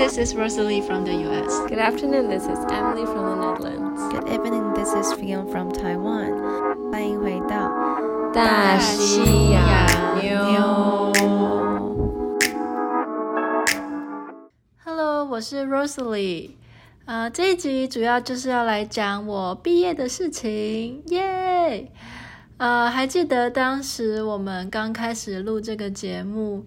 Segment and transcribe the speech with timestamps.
[0.00, 1.52] this is Rosalie from the U.S.
[1.68, 4.00] Good afternoon, this is Emily from the Netherlands.
[4.10, 6.90] Good evening, this is Fion from Taiwan.
[6.90, 7.70] 欢迎回到
[8.32, 9.62] 大西洋
[10.22, 11.12] 妞。
[14.84, 16.52] Hello，我是 Rosalie。
[17.04, 21.92] 呃，这一集主要就是要来讲我毕业的事情，耶！
[22.56, 26.64] 呃，还记得当时我们刚开始录这个节目，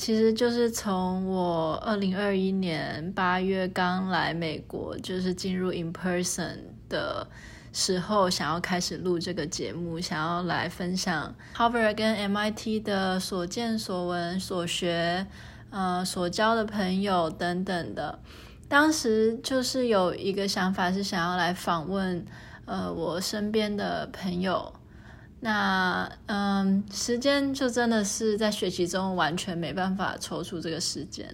[0.00, 6.56] 其实就是从我二零二一年八月刚来美国，就是进入 in person
[6.88, 7.28] 的
[7.70, 15.26] 时候，想要开始录这个节目，想要来分享 Harvard 跟 MIT 的所见所闻所学，
[15.68, 18.18] 呃，所交的朋友等等的。
[18.70, 22.24] 当时就是有一个想法，是想要来访问，
[22.64, 24.72] 呃，我身边的朋友。
[25.40, 31.26] 那嗯，时间就真的是在学习中完全没办法抽出这个时间。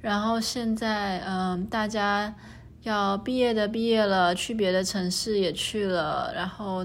[0.00, 2.34] 然后现在嗯，大家
[2.82, 6.84] 要毕业的毕业了，去别的城市也去了，然后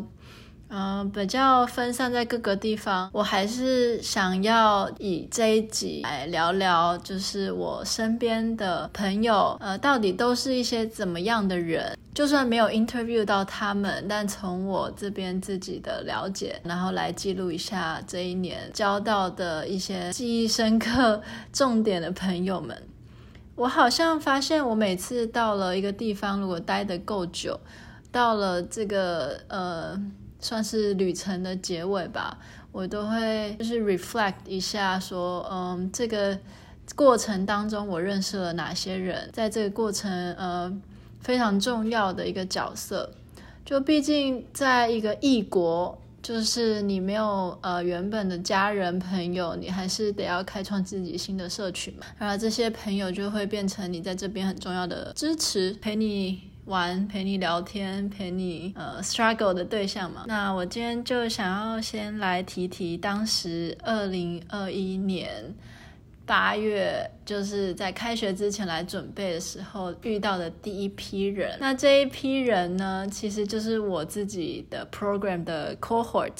[0.69, 3.09] 嗯，比较分散在各个地方。
[3.11, 11.97] 我还是想要以这一集来聊聊，就是我身边的朋友，呃，到底都是一些怎么样的人。
[12.13, 21.21] 就算没有 interview 到他们，但从我这边自己的了解，然后来记录一下这一年交到的一些记忆深刻、
[21.53, 22.77] 重点的朋友们。
[23.55, 27.57] 我好像发现，我每次到了一个地方，如果待得够久，
[28.11, 30.01] 到了这个呃，
[30.39, 32.37] 算是旅程的结尾吧，
[32.71, 36.37] 我都会就是 reflect 一下，说，嗯，这个
[36.95, 40.81] 过程当中我认识了哪些人，在这个过程，呃。
[41.21, 43.11] 非常重要的一个角色，
[43.65, 52.05] 就毕竟在一个异国，就是你没有呃原本的家人朋友，你还是得要开创自己新的社群嘛。
[52.17, 60.23] 然后这些朋友就会变成你在这边很重要的支持，陪你玩，陪你聊天，陪你呃 struggle 的对象嘛。
[60.27, 65.53] 那我今天就想要先来提提当时二零二一年。
[66.25, 71.57] 八月就是在开学之前来准备的时候遇到的第一批人。
[71.59, 76.33] 那这一批人呢，其实就是我自己的 program 的 cohort。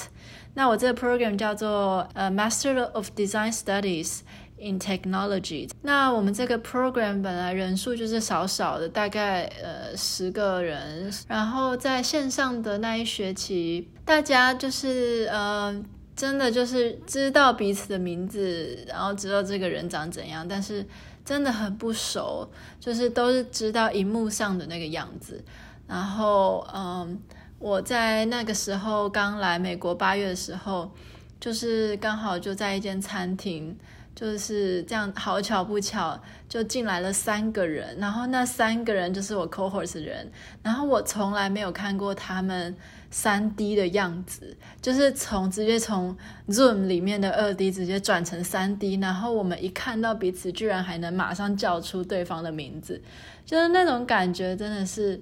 [0.54, 4.20] 那我这个 program 叫做呃 Master of Design Studies
[4.60, 5.70] in Technology。
[5.82, 11.12] 那我们这个 program 本来人数就是少少的，大概呃十个人。
[11.28, 15.84] 然后在线上的那一学期，大家就是呃。
[16.16, 20.86] 真的就是知道彼此的名字，然后知道这个人长怎样，但是
[21.24, 22.46] 真的很不熟，
[22.78, 25.42] 就是都是知道荧幕上的那个样子。
[25.88, 27.18] 然后，嗯，
[27.58, 30.92] 我在那个时候刚来美国八月的时候，
[31.40, 33.74] 就是刚好就在一间餐厅，
[34.20, 36.20] 就是这样，好巧不巧
[36.50, 40.30] 就进来了三个人，然后那三个人就是我 cohort 的人，
[40.62, 42.76] 然后我从来没有看过他们。
[43.12, 46.16] 三 D 的样子，就是从直接从
[46.48, 53.02] Zoom 里面的二 D 直接转成三 D，然后我们一看到彼此，居然还能马上叫出对方的名字，
[53.44, 55.20] 就是那种感觉真的是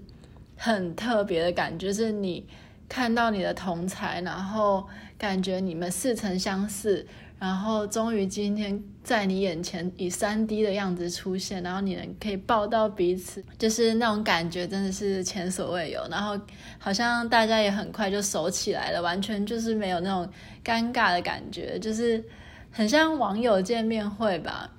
[0.58, 2.46] 很特别的感觉，就是你
[2.90, 4.86] 看到你的同才，然后
[5.18, 7.08] 感觉你们似曾相识。
[7.40, 16.02] 然后终于今天在你眼前以 3D 的样子出现，然后你能可以抱到彼此，就是那种感觉真的是前所未有。
[16.10, 16.36] 然后
[16.80, 20.28] 好像大家也很快就熟起来了，完全就是没有那种
[20.66, 22.24] 尴尬的感觉，就是
[22.72, 24.72] 很像网友见面会吧。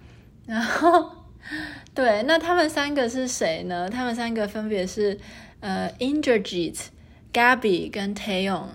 [0.44, 1.12] 然后
[1.94, 3.88] 对，那他们三个是谁呢？
[3.88, 5.16] 他们三个分别是
[5.60, 6.86] 呃 Indrajit、
[7.32, 8.70] Gabby 跟 Taeyong。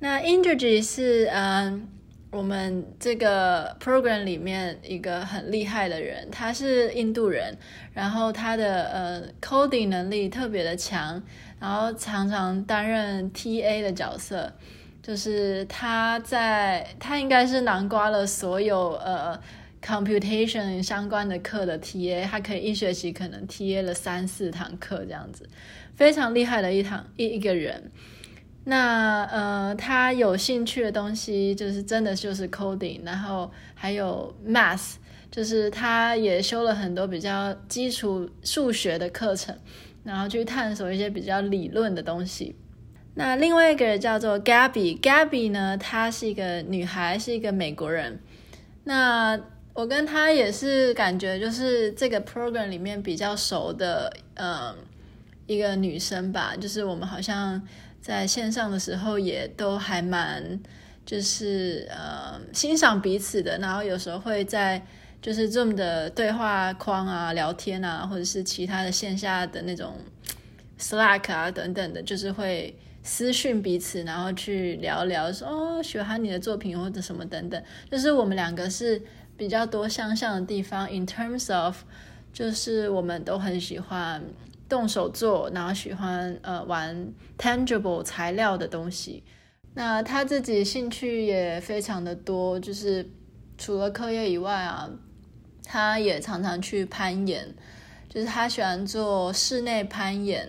[0.00, 1.88] 那 Indrajit 是嗯。
[2.34, 7.56] 我们这个 program 里面一个很厉害的人，他是印度人，
[7.92, 11.22] 然后他的呃 coding 能力特别的强，
[11.60, 14.52] 然后常常担任 TA 的角色，
[15.00, 19.40] 就是他在他应该是囊括了所有呃
[19.80, 25.48] computation 相关的课的 TA，他可以一学期可能 TA 了三四堂课这样子，
[25.94, 27.92] 非常厉害的一堂一一个人。
[28.66, 34.94] 那呃，他有兴趣的东西就是真的就是 coding，然后还有 math，
[35.30, 39.54] 就是他也修了很多比较基础数学的课程，
[40.02, 42.56] 然后去探索一些比较理论的东西。
[43.16, 48.18] 那另外一个人叫做 Gabby，Gabby 呢，她是一个女孩，是一个美国人。
[48.84, 49.38] 那
[49.74, 54.74] 我跟她也是感觉就是这个 program 里面比较熟的，嗯，
[55.46, 57.60] 一个女生吧，就是我们好像。
[58.04, 60.60] 在线上的时候也都还蛮，
[61.06, 64.84] 就是呃欣赏彼此的，然后有时候会在
[65.22, 69.96] 就是 Zoom 的对话框啊、聊天啊，或者是其他的线下的那种
[70.78, 77.62] Slack 啊等等的，就是会私讯彼此，然后去聊聊说哦，喜欢你的作品或者什么等等。
[77.90, 79.00] 就是我们两个是
[79.38, 81.78] 比较多相像的地方，in terms of，
[82.34, 84.22] 就是我们都很喜欢
[84.68, 89.22] 动手做，然后喜欢呃玩 tangible 材料的东西。
[89.74, 93.08] 那他自己兴趣也非常的多，就是
[93.58, 94.90] 除了课业以外啊。
[95.66, 97.42] 他也常常去攀岩，
[98.06, 100.46] 就是他喜欢做室内攀岩，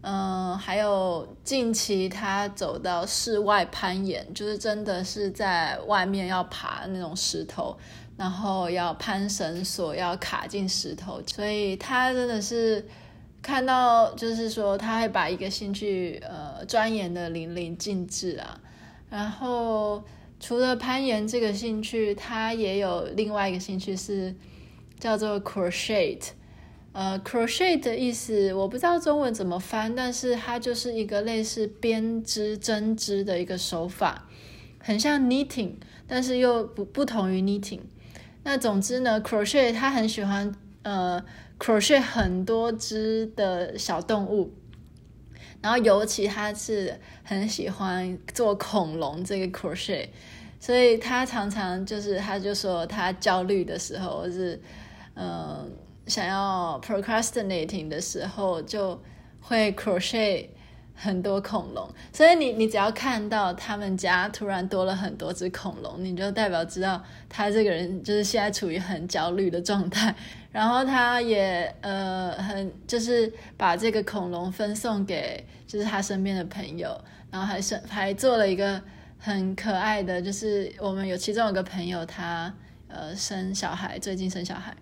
[0.00, 7.78] 嗯，还有近期他走到室外攀岩，就是真的是在外面要爬那种石头，
[8.16, 12.84] 然后要攀绳索，要卡进石头，所以他真的是
[13.42, 18.58] 看到，就是说他会把一个兴趣呃钻研的淋漓尽致啊，
[19.10, 20.02] 然后。
[20.44, 24.34] 除了攀岩这个兴趣，他也有另外一个兴趣是
[24.98, 26.18] 叫做 crochet。
[26.90, 34.26] 呃，crochet 的意思我不知道中文怎么翻，但是它就是一个类似编织、针织的一个手法，
[34.80, 35.74] 很像 knitting，
[36.08, 37.78] 但是又不不同于 knitting。
[38.42, 40.52] 那总之呢，crochet 他很喜欢
[40.82, 41.24] 呃
[41.62, 44.52] crochet 很多只的小动物。
[45.60, 50.08] 然后尤其他是很喜欢做恐龙这个 crochet，
[50.58, 54.60] 所以他常常就是他就说他焦虑的时候，或是
[55.14, 55.70] 嗯、
[56.08, 59.00] 想要 procrastinating 的时候，就
[59.40, 60.48] 会 crochet。
[61.02, 70.14] 很多恐龙，所以你你只要看到他们家突然多了很多只恐龙，你就代表知道他这个人就是现在处于很焦虑的状态。
[70.52, 76.96] 然后他也呃很就是把这个恐龙分送给就是他身边的朋友，
[77.32, 78.80] 然后还是还做了一个
[79.18, 82.54] 很可爱的，就是我们有其中有个朋友他
[82.86, 84.72] 呃生小孩，最近生小孩，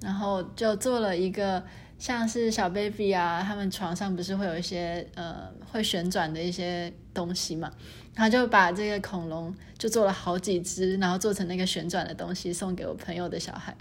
[0.00, 1.62] 然后就做了一个。
[1.98, 7.72] 像是小 baby 啊，他们床上不是会有一些呃会旋转的一些东西嘛？
[8.14, 13.74] 他就把这个恐龙就做了好几只，然后做成那个旋转的东西送给我朋友的小孩，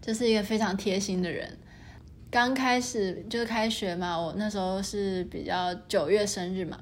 [0.00, 1.58] 就是一个非常贴心的人。
[2.30, 6.78] 刚开始就是开学嘛，我那时候是比较九月生日嘛，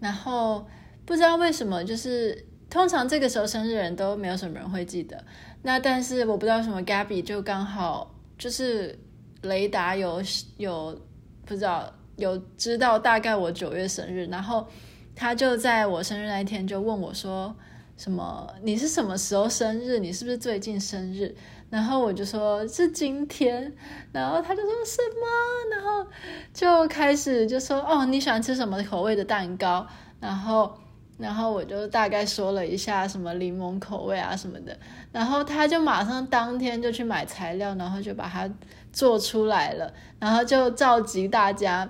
[0.00, 0.66] 然后
[1.04, 5.24] 不知道为什么，就是通常这个时候生日人都没有什么人会记得，
[5.62, 8.98] 那但是我不知道什么 Gabby 就刚好就是。
[9.42, 10.22] 雷达有
[10.56, 11.00] 有
[11.46, 14.66] 不知道有知道大概我九月生日，然后
[15.14, 17.54] 他就在我生日那一天就问我说
[17.96, 19.98] 什么，你是什么时候生日？
[19.98, 21.34] 你是不是最近生日？
[21.70, 23.72] 然后我就说是今天，
[24.10, 25.76] 然后他就说什么？
[25.76, 26.10] 然后
[26.52, 29.86] 就开始就说哦，你喜欢吃什么口味的蛋糕？
[30.18, 30.72] 然后
[31.18, 34.76] 然后我就大概说了一下什么柠檬口味啊什么的，
[35.12, 38.50] 然后他就马上当天就去买材料，然后就把它。
[38.98, 41.88] 做出来了，然后就召集大家，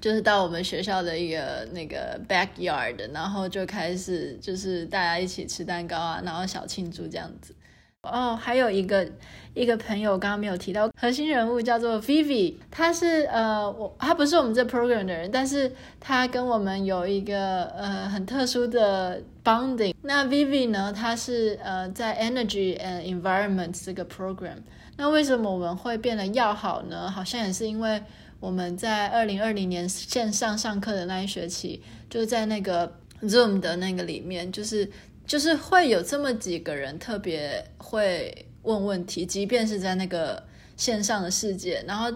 [0.00, 7.54] 就是到我们学校的一个那个 backyard，然后就开始就是大家一起吃蛋糕啊，然后小庆祝这样子。
[8.02, 9.08] 哦，还有一个
[9.54, 15.70] 一个朋友刚刚没有提到核心人物叫做 Vivi，他是呃我他不是我们这 program 的人，但是
[16.00, 19.94] 他跟我们有一个呃很特殊的 bonding。
[20.02, 24.58] 那 Vivi 呢，他是呃在 Energy and Environment 这个 program。
[24.96, 27.10] 那为什么我们会变得要好呢？
[27.10, 28.02] 好像也是因为
[28.40, 34.90] 我们在二零二零年线上上课的那一学期，就在那个 Zoom 的那个里面，就是
[35.26, 40.42] 就是会有这么几个人特别会问问题，即便是在那个
[40.76, 42.10] 线上的世界，然后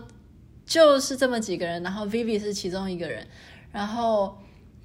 [0.64, 3.26] 就是这么几个人，然后 Vivi 是其中一个人，
[3.72, 4.38] 然后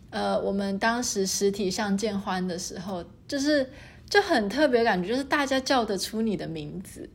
[0.09, 3.69] 呃，我们当时实体相见欢的时候，就是
[4.09, 7.09] 就很特别感觉，就是大家叫得出你的名字。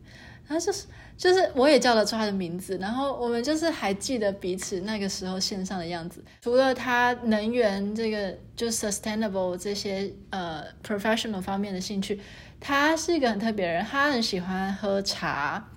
[0.51, 0.85] 他就是
[1.17, 6.23] 就是我也叫得出他的名字，然后我们就是还记得彼此那个时候线上的样子。
[6.41, 12.19] 除了他能源这个就 sustainable 这些呃 professional 方面的兴趣，
[12.59, 15.69] 他是一个很特别人，他很喜欢喝茶。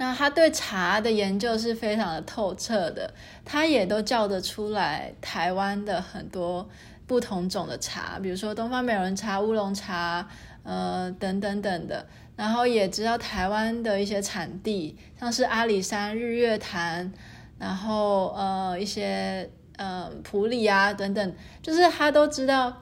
[0.00, 3.12] 那他对茶的研究是非常的透彻的，
[3.44, 6.66] 他也都叫得出来台湾的很多
[7.06, 10.26] 不同种的茶，比如说东方美人茶、乌龙茶，
[10.62, 12.06] 呃等等等的。
[12.34, 17.12] 然后也知道台湾的一些产地，像是阿里山、日月潭，
[17.58, 22.74] 然后呃一些呃普里啊等等，就是他都知道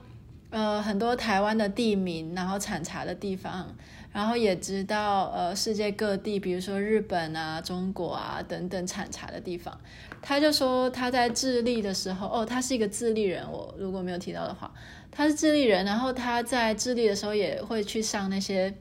[0.50, 3.74] 呃很多台湾的地名，然后产茶的地方，
[4.12, 9.78] 然后也知道呃世界各地，比如说日本啊、中国啊等等产茶的地方。
[10.20, 14.72] 他就说他在智利的时候，哦，他是一个智利人，我如果没有提到的话，
[15.10, 18.74] 他是智利人，然后他在智利的时候也会去上那些。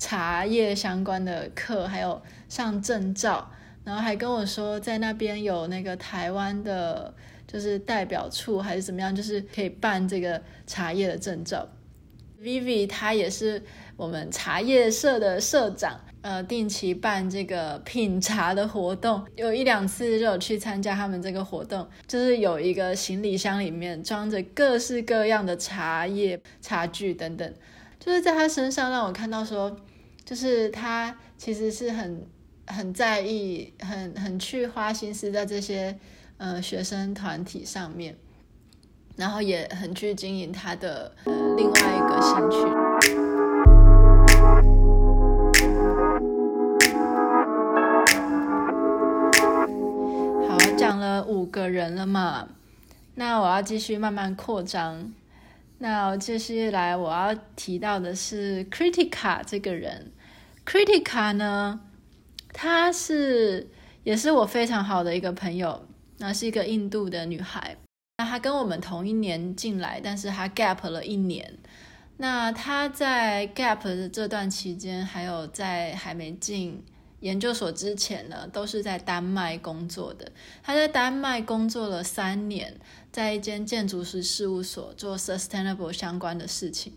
[0.00, 3.50] 茶叶相关的课，还有上证照，
[3.82, 7.12] 然后还跟我说在那边有那个台湾的，
[7.48, 11.66] 就是代表处还是怎么样，就是可以办这个茶叶的证照。
[12.40, 13.60] Vivi 他也是
[13.98, 27.52] 我们茶叶社的社长，呃，定期办这个品茶的活动，有一两次就有去参加他们这个活动，就是有一个行李箱里面装着各式各样的茶叶、茶具等等，
[27.98, 29.76] 就是在他身上让我看到说，
[30.24, 32.24] 就是他其实是很
[32.68, 35.98] 很在意、很很去花心思在这些
[36.36, 38.16] 呃学生团体上面。
[39.16, 41.12] 然后也很去经营他的
[41.56, 42.97] 另外一个兴趣。
[50.88, 52.48] 讲了五个人了嘛，
[53.16, 55.12] 那我要继续慢慢扩张。
[55.76, 60.10] 那接下来，我要提到的是 Critica 这个人。
[60.64, 61.78] ，Critica 呢，
[62.54, 63.68] 她是
[64.02, 65.84] 也是我非常好的一个朋友，
[66.16, 67.76] 那是一个印度的女孩。
[68.16, 71.58] 那她跟我们同一年进来，但是她 gap 了一年。
[72.16, 76.82] 那他在 gap 的这段期间，还有在还没进
[77.20, 80.30] 研究所之前呢，都是在丹麦工作的。
[80.62, 82.78] 他在丹麦工作了三年，
[83.10, 86.92] 在一间建筑师事务所做 sustainable 相关的事情。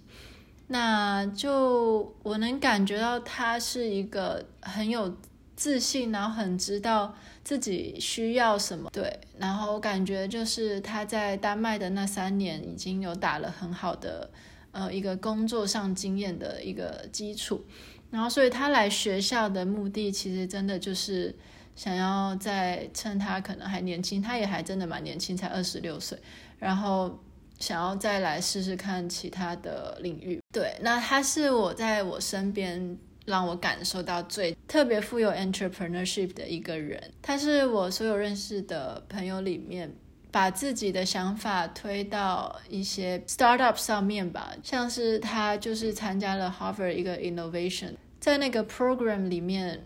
[0.68, 5.18] 那就我能感觉到他是一个很有
[5.56, 7.16] 自信，然后很知道。
[7.44, 8.88] 自己需要什么？
[8.94, 14.30] 对，然后感觉就是他在丹麦的那三年已经有打了很好的
[14.72, 17.66] 呃一个工作上经验的一个基础，
[18.12, 21.34] 然后所以他来学校的目的其实真的就是
[21.76, 26.16] 想要在趁他可能还年轻，他也还真的蛮年轻，才二十六岁，
[26.60, 27.20] 然后
[27.58, 30.40] 想要再来试试看其他的领域。
[30.54, 32.98] 对，那他是我在我身边。
[33.28, 39.94] 让我感受到最特别富有 entrepreneurship 的一个人，他是我所有认识的朋友里面，
[40.32, 44.54] 把自己的想法推到一些 startup 上面吧。
[44.64, 49.84] 像是他就是参加了 Harvard 一个 innovation，在那个 program 里面，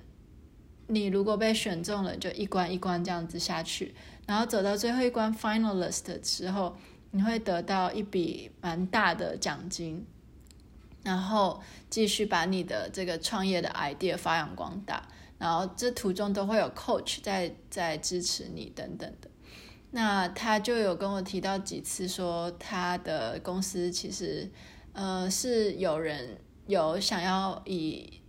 [0.87, 3.95] 你如果被选中了，就一关一关这样子下去，
[4.27, 6.77] 然后走到最后一关 finalist 的时候，
[7.11, 10.05] 你会得到一笔蛮大的奖金。
[11.03, 19.29] 然后继续把你的这个创业的 idea 发扬光大，然后这途中都会有 coach 在在支持你等等的。
[19.91, 24.49] 那他就有跟我提到几次说，他的公司其实
[24.93, 26.37] 呃是有人
[26.67, 28.21] 有想要以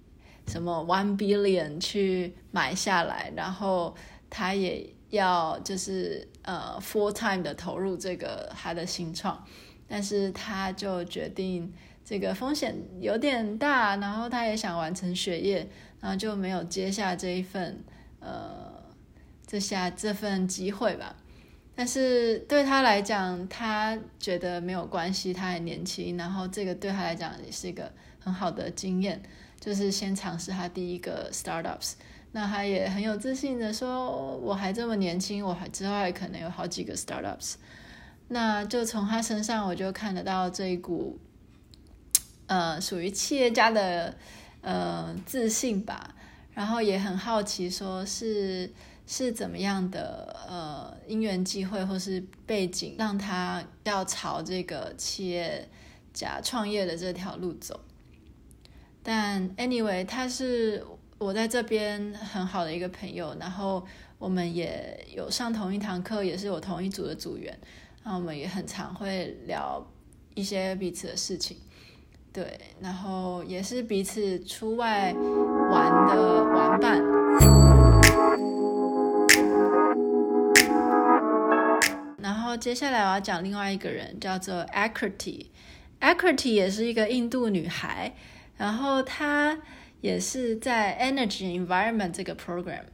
[0.46, 3.94] 什么 one billion 去买下来，然后
[4.30, 9.44] 他也要就是呃 full time 的投入这个他的新创，
[9.88, 11.72] 但是他就决定。
[12.08, 15.68] 这个风险有点大，然后他也想完成学业，
[16.00, 17.82] 然后就没有接下这一份，
[18.20, 18.80] 呃，
[19.44, 21.16] 这下这份机会吧。
[21.76, 29.22] 但是对他来讲，他觉得没有关系，他还年轻，然后这个对他来讲也是一个很好的经验，
[29.60, 31.92] 就是先尝试他第一个 startups。
[32.32, 37.54] 那他也很有自信的说，我还这么年轻，我还之后还可能有好几个 startups。
[38.28, 41.18] 那就从他身上我就看得到这一股。
[42.48, 44.14] 呃，属于企业家的
[44.60, 46.14] 呃自信吧，
[46.54, 48.72] 然后也很好奇，说是
[49.06, 55.68] 是怎么样的呃因缘际会或是背景，让他要朝这个企业
[56.12, 57.80] 家创业的这条路走。
[59.02, 60.84] 但 anyway，他是
[61.18, 63.86] 我在这边很好的一个朋友，然后
[64.18, 67.56] 我们也有上同一堂课，也是我同一组的组员，
[68.02, 69.80] 然后我们也很常会聊
[70.34, 71.56] 一些彼此的事情。
[72.32, 77.00] 对，然后也是彼此出外玩的玩伴。
[82.56, 85.46] 接下来我要讲另外一个人，叫做 Akriti。
[86.00, 88.14] Akriti 也是一个印度女孩，
[88.56, 89.58] 然后她
[90.00, 92.84] 也是在 Energy Environment 这个 program。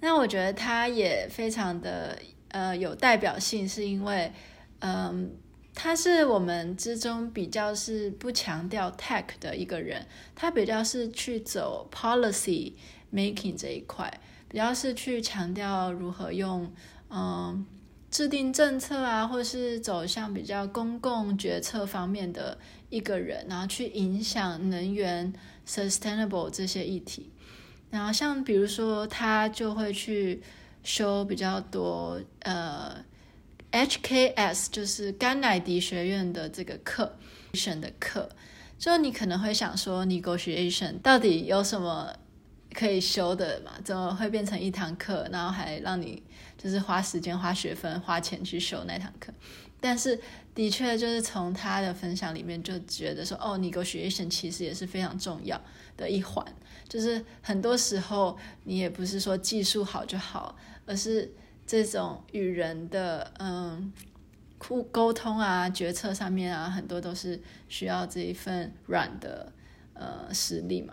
[0.00, 4.32] 那我觉得她也非常的呃有代表性，是因为
[4.80, 5.30] 嗯。
[5.72, 10.04] 他是我们之中比较是不强调 tech 的一个人，
[10.34, 12.72] 他比较是去走 policy
[13.14, 14.12] making 这一块，
[14.48, 16.70] 比较是去强调如何用
[17.08, 17.64] 嗯
[18.10, 25.32] 制定政策啊，或是走向比较公共决策方面的一个人，然后去影响能源
[25.66, 27.30] sustainable 这些议题。
[27.90, 30.42] 然后像比如说，他就会去
[30.82, 33.04] 修比较多呃。
[33.72, 37.16] HKS 就是甘乃迪学院的这个课，
[37.54, 38.28] 选的课，
[38.76, 42.12] 就你可能会想说，negotiation 到底有什么
[42.74, 43.72] 可以修的嘛？
[43.84, 46.22] 怎么会变成一堂课，然后还让你
[46.56, 49.32] 就是花时间、花学分、花钱去修那堂课？
[49.80, 50.20] 但是
[50.54, 55.60] 的确就是从他的分享里面就觉得说，哦，negotiation 其实也是非常重要
[55.96, 56.44] 的一环。
[56.88, 61.32] 就是很多时候你也不是说技术好就好，而是
[61.66, 63.92] 这种与人的嗯。
[64.62, 69.50] 沟沟通啊，决策上面啊，很多都是需要这一份软的
[69.94, 70.92] 呃实力嘛。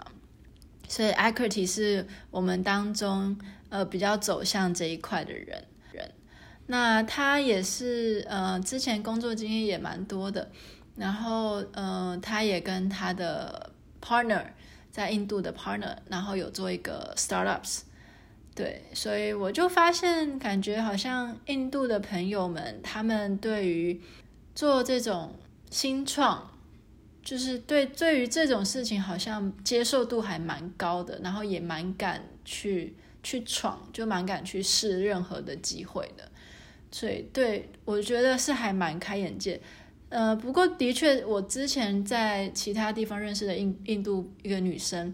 [0.88, 3.38] 所以 Acrity 是我们当中
[3.70, 6.12] 呃比较走向这一块的人人。
[6.68, 10.50] 那他也是呃之前工作经验也蛮多的，
[10.96, 14.44] 然后呃他也跟他的 partner
[14.92, 17.82] 在印度的 partner，然后有做一个 startups。
[18.56, 24.02] 对，所以我就发现，感觉好像印度的朋友们，他们对于
[24.56, 25.36] 做这种
[25.70, 26.50] 新创，
[27.28, 36.32] 就是对对于这种事情，好像接受度还蛮高的，然后也蛮敢去去闯，就蛮敢去试任何的机会的。
[36.90, 39.60] 所以，对，我觉得是还蛮开眼界。
[40.08, 45.14] 呃，不过的确，我之前在其他地方认识的印印度一个女生。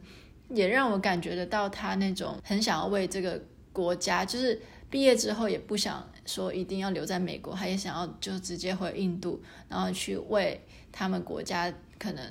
[0.50, 3.42] 也让我感觉得到她那种很想要为这个
[3.72, 12.22] 国家，就是毕业之后也不想说一定要留在美国，她也想要就直接回印度，然后去为他们国家可能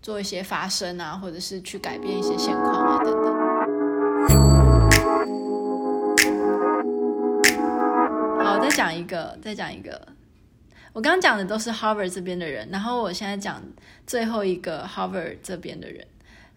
[0.00, 3.36] 做一些发声啊，或者是去改变一些现况啊等等。
[8.44, 10.00] 好，再讲一个，再讲一个。
[10.92, 13.60] 我刚刚讲的都是 Harvard 这边的人，然后我现在讲
[14.06, 16.06] 最后一个 Harvard 这边的人。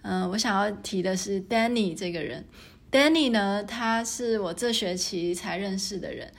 [0.03, 2.45] 嗯，我想要提的是 Danny 这个人。
[2.91, 6.31] Danny 呢，他是我这学期才认识的人。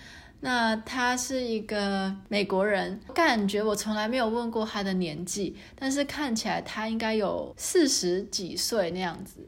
[0.45, 9.47] 那他是一个美国人，感觉我从来没有问过他的年纪，但是看起来他应该有四十几岁那样子。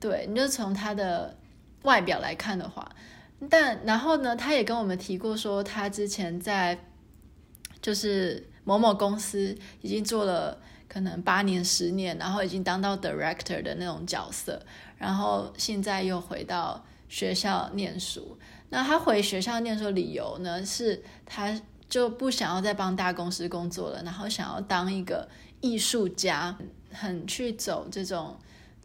[0.00, 1.36] 对，你就从他的
[1.82, 2.88] 外表来看的话，
[3.50, 6.78] 但然后呢，他也跟我们提过说，他之前在
[7.82, 10.58] 就是某某公司已经做了。
[10.88, 14.64] 可能八年、十年，然后已经当到 director 的那种角色，
[14.96, 18.38] 然后现在又回到学校念书。
[18.68, 25.28] 那他回学校念书理由呢，是他就不想要再帮大公司工作了，然后想要当一个
[25.60, 26.56] 艺术家，
[26.90, 28.36] 很去走这种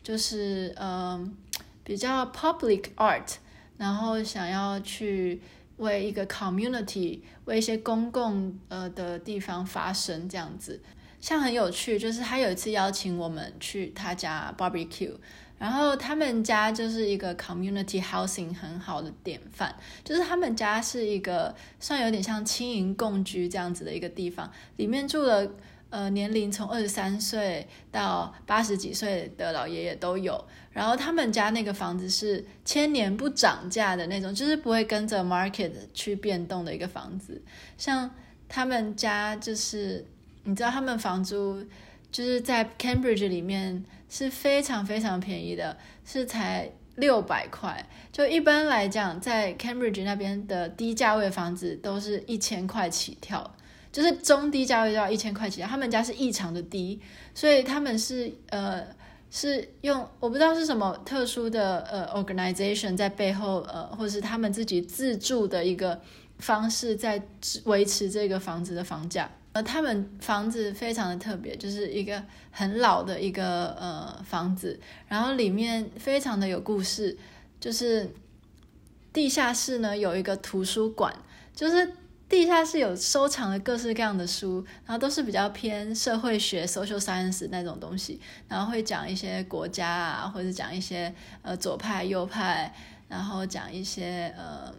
[0.03, 1.35] 就是嗯、
[1.83, 3.35] 比较 public art，
[3.77, 5.41] 然后想要去
[5.77, 10.79] 为一个 community，为一些公共呃的地方发声这样子。
[11.19, 15.13] 像很有趣，就是他有一次邀请我们去他家 barbecue，
[15.61, 19.71] 然后他们家就是一个 community housing 很好的典范，
[20.03, 25.47] 就是他们家是一个算有点像青银共居这样子的一个地方，里面住了
[25.91, 37.39] 呃年龄从二十三岁到八十几岁的老爷爷都有，然后他们家那个房子是千年不涨价的那种，就是不会跟着 market 去变动的一个房子，
[37.77, 38.09] 像
[38.49, 40.03] 他们家就是。
[40.43, 41.63] 你知道他们房租
[42.11, 47.87] 就是在 Cambridge 里面是非常非常便宜的，是才六百块。
[48.11, 53.55] 就一般来讲，在 Cambridge 那边的低价位房子都是一千块起跳，
[53.89, 55.67] 就是中低价位都要一千块起跳。
[55.67, 56.99] 他们家是异常的低，
[57.33, 58.85] 所以他们是呃
[59.31, 66.01] 是用我不知道是什么特殊的呃 organization 在背后呃，或是他们自己自住的一个
[66.37, 67.23] 方式在
[67.63, 69.31] 维持这个房子的房价。
[69.53, 77.17] 呃，他们房子非常的特别，就是一个很老的一个呃房子，然后里面非常的有故事，
[77.59, 78.09] 就是
[79.11, 81.13] 地下室呢有一个图书馆，
[81.53, 81.91] 就是
[82.29, 92.73] 地下室有收藏了各式各样的书，然后都是比较偏社会学 （social science） 那种东西，然后会讲一些国家啊，或者讲一些呃左派右派，
[93.09, 94.73] 然后讲一些呃。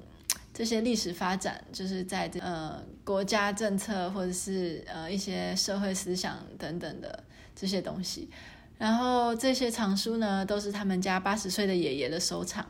[0.55, 7.25] 这些历史发展就是在这呃国家政策或者是呃一些社会思想等等的
[7.57, 8.29] 这些东西，
[8.77, 12.67] 然后这些藏书呢都是他们家八十岁的爷爷的收藏，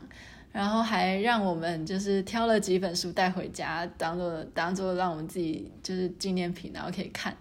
[0.53, 7.35] 然后还让我们就是挑了几本书带回家当做当做让我们自己就是纪念品，然后可以看。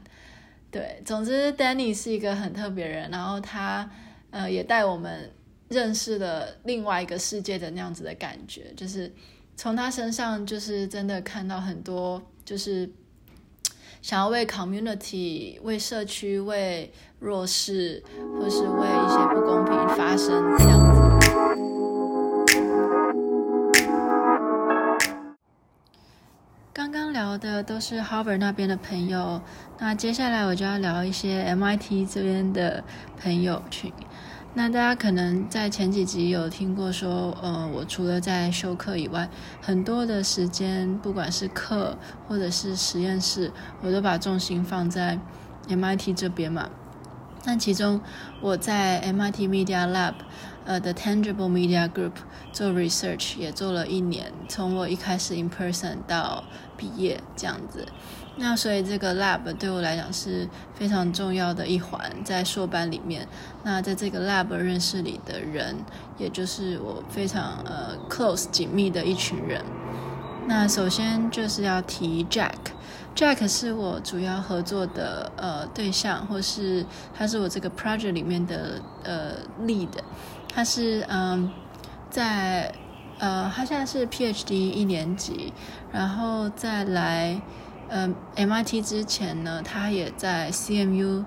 [0.72, 3.88] 对，总之 Danny 是一个很特别人，然后他
[4.30, 5.30] 呃也带我们
[5.68, 9.14] 认识了另外一个世界的那样子的感觉，就是。
[9.56, 12.90] 从他身上，就是真的看到很多，就是
[14.02, 18.02] 想要为 community、为社区、为弱势，
[18.38, 21.00] 或是为一些不公平发声这样子。
[26.74, 29.40] 刚刚聊的都是 Harvard 那边的朋友，
[29.78, 32.82] 那接下来我就要聊一些 MIT 这边的
[33.20, 33.92] 朋友群。
[34.54, 39.26] 那大家可能在前几集有听过说，呃，我除了在修课以外，
[39.62, 41.96] 很多的时间，不管是课
[42.28, 45.18] 或者是实验室，我都把重心放在
[45.68, 46.68] MIT 这边嘛。
[47.44, 48.02] 那其中
[48.42, 50.14] 我在 MIT Media Lab，
[50.66, 52.12] 呃，The Tangible Media Group
[52.52, 56.44] 做 research 也做了一年，从我一开始 in person 到
[56.76, 57.88] 毕业这样子。
[58.36, 63.28] 那所以这个 lab 对我来讲是非常重要的一环，在硕班里面。
[63.62, 65.76] 那在这个 lab 认识里的人，
[66.16, 69.62] 也就是我非常呃 close 紧密的一群人。
[70.46, 79.34] 那首先就是要提 Jack，Jack 是我主要合作的呃对象，或是他是我这个 project 里面的呃
[79.66, 79.90] lead。
[80.52, 81.52] 他是嗯
[82.08, 82.74] 在
[83.18, 85.52] 呃他现在是 PhD 一年级，
[85.92, 87.38] 然后再来。
[87.94, 91.26] 嗯、uh,，MIT 之前呢，他也在 CMU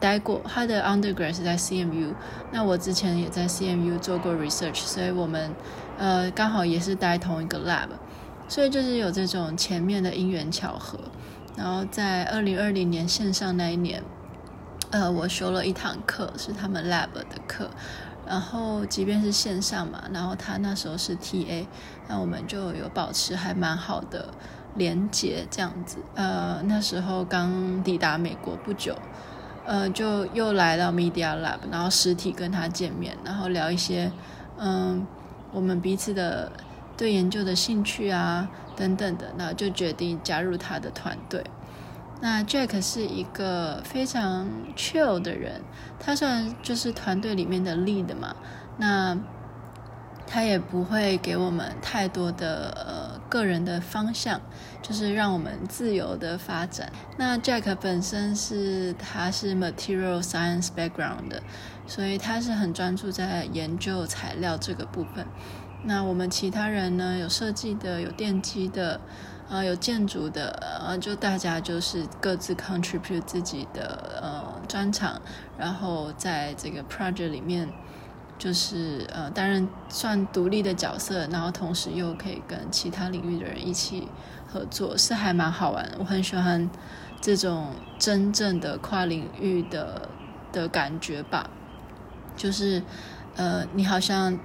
[0.00, 2.14] 待过，他的 undergrad 是在 CMU。
[2.50, 5.54] 那我之前也在 CMU 做过 research，所以我们
[5.98, 7.88] 呃刚好也是待同一个 lab，
[8.48, 10.98] 所以就是有这种前面的因缘巧合。
[11.54, 14.02] 然后在二零二零年线上那一年，
[14.92, 17.68] 呃，我修了一堂课是他们 lab 的课，
[18.26, 21.66] 然后即便是线上嘛，然后他那时候是 TA，
[22.08, 24.32] 那我们就有保持还蛮好的。
[24.74, 28.96] 连接这样子，呃，那时候刚抵达美国不久，
[29.66, 34.10] 呃，就又来到 Media Lab，然后实体跟他见面，然后聊一些，
[34.58, 35.06] 嗯、
[35.52, 36.50] 我们彼此的
[36.96, 41.44] 对研究的兴趣啊等等的，那就决定加入他的团队。
[42.20, 45.62] 那 Jack 是一个非常 chill 的人，
[45.98, 48.34] 他算就是团队里面的 lead 嘛，
[48.78, 49.18] 那。
[50.32, 54.40] 他也不会给我们太多的呃个人的方向，
[54.82, 56.92] 就是让我们自由的发展。
[57.16, 61.40] 那 Jack 本身是他是 material science background 的，
[61.86, 65.24] 所以他是很专注在研究材料这个部分。
[65.84, 69.00] 那我们其他人呢，有设计的，有电机的，
[69.48, 70.50] 呃，有建筑的，
[70.84, 75.22] 呃，就大家就是各自 contribute 自己的呃专长，
[75.56, 77.68] 然后在这个 project 里面。
[78.40, 84.08] 就是呃，担任算独立的角色，然后同时又可以跟其他领域的人一起
[84.50, 85.86] 合作，是还蛮好玩。
[85.98, 86.70] 我很喜欢
[87.20, 90.08] 这种真正的跨领域的
[90.50, 91.50] 的感觉吧。
[92.34, 92.82] 就是
[93.36, 94.38] 呃，你好像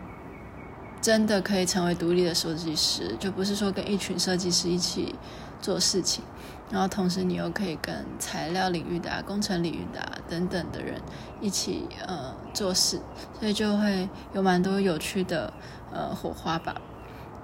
[1.06, 5.14] 真的可以成为独立的设计师，就不是说跟一群设计师一起
[5.62, 6.24] 做事情。
[6.72, 11.00] 然后同时，你又可以跟材料领域的、工程领域的等等的人
[11.40, 13.00] 一起呃做事，
[13.40, 15.54] 所以就会有蛮多有趣的
[15.94, 16.82] 呃火花吧。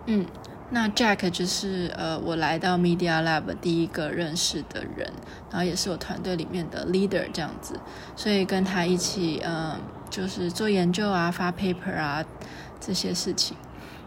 [0.08, 0.26] 嗯，
[0.71, 5.13] 那 Jack 就是呃我来到 Media Lab 第一个认识的人，
[5.52, 7.80] 然后也是我团队里面的 leader 这样子，
[8.15, 9.78] 所以跟他一起呃
[10.10, 12.26] 就是做研究啊、发 paper 啊
[12.82, 13.56] 这些事情。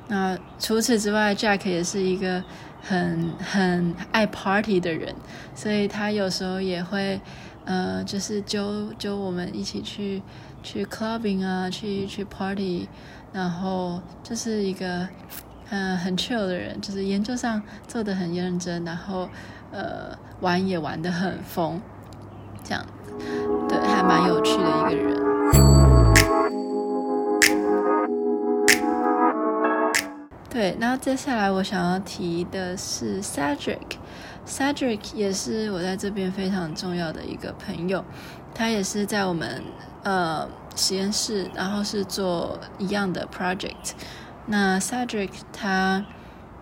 [0.08, 2.44] 那除此之外，Jack 也是一个。
[2.86, 5.14] 很很爱 party 的人，
[5.54, 7.18] 所以他有时候也会，
[7.64, 10.22] 呃，就是揪揪我们一起去
[10.62, 12.86] 去 clubbing 啊，去去 party，
[13.32, 15.08] 然后就是一个，
[15.70, 19.30] 嗯、很 chill 的人，就是研究上做得很认真，然后
[19.72, 21.80] 呃，玩也玩得很疯，
[22.62, 22.84] 这样，
[23.66, 25.73] 对，还蛮有趣的一个人。
[30.54, 38.04] 对，然后接下来我想要提的是 Cedric，Cedric 也是我在这边非常重要的一个朋友，
[38.54, 39.64] 他也是在我们
[40.04, 43.94] 呃实验室，然后是做一样的 project。
[44.46, 46.06] 那 Cedric 他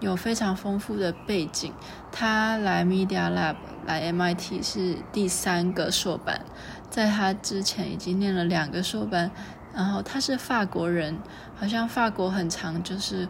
[0.00, 1.74] 有非常丰富的背景，
[2.10, 6.40] 他来 Media Lab 来 MIT 是第三个硕班，
[6.88, 9.30] 在他之前已经念了两个硕班，
[9.74, 11.18] 然后他是法国人，
[11.54, 13.28] 好像法国很常就是。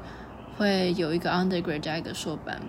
[0.56, 2.60] 会有一个 undergrad 加一个硕班，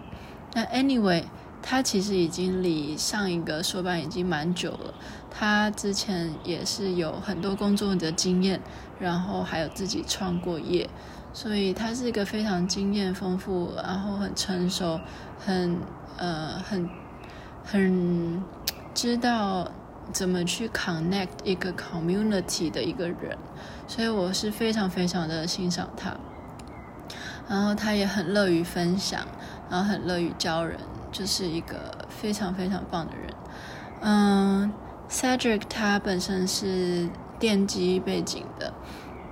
[0.53, 1.23] 那 anyway，
[1.61, 4.93] 他其实已经离上一个硕班已经蛮久了。
[5.29, 8.61] 他之前也是有很多工作的经验，
[8.99, 10.89] 然后还有自己创过业，
[11.33, 14.99] 所以他是一个非常经验丰富，然后很成熟，
[15.39, 15.77] 很
[16.17, 16.87] 呃很
[17.63, 18.43] 很
[18.93, 19.71] 知道
[20.11, 23.37] 怎么去 connect 一个 community 的一个人，
[23.87, 26.15] 所以我是非常非常的欣赏他。
[27.49, 29.21] 然后他也很乐于分享，
[29.69, 30.79] 然后很乐于教人，
[31.11, 33.33] 就是一个非常非常棒的人。
[34.01, 34.71] 嗯
[35.09, 37.07] ，Cedric 他本身是
[37.39, 38.73] 电机背景的，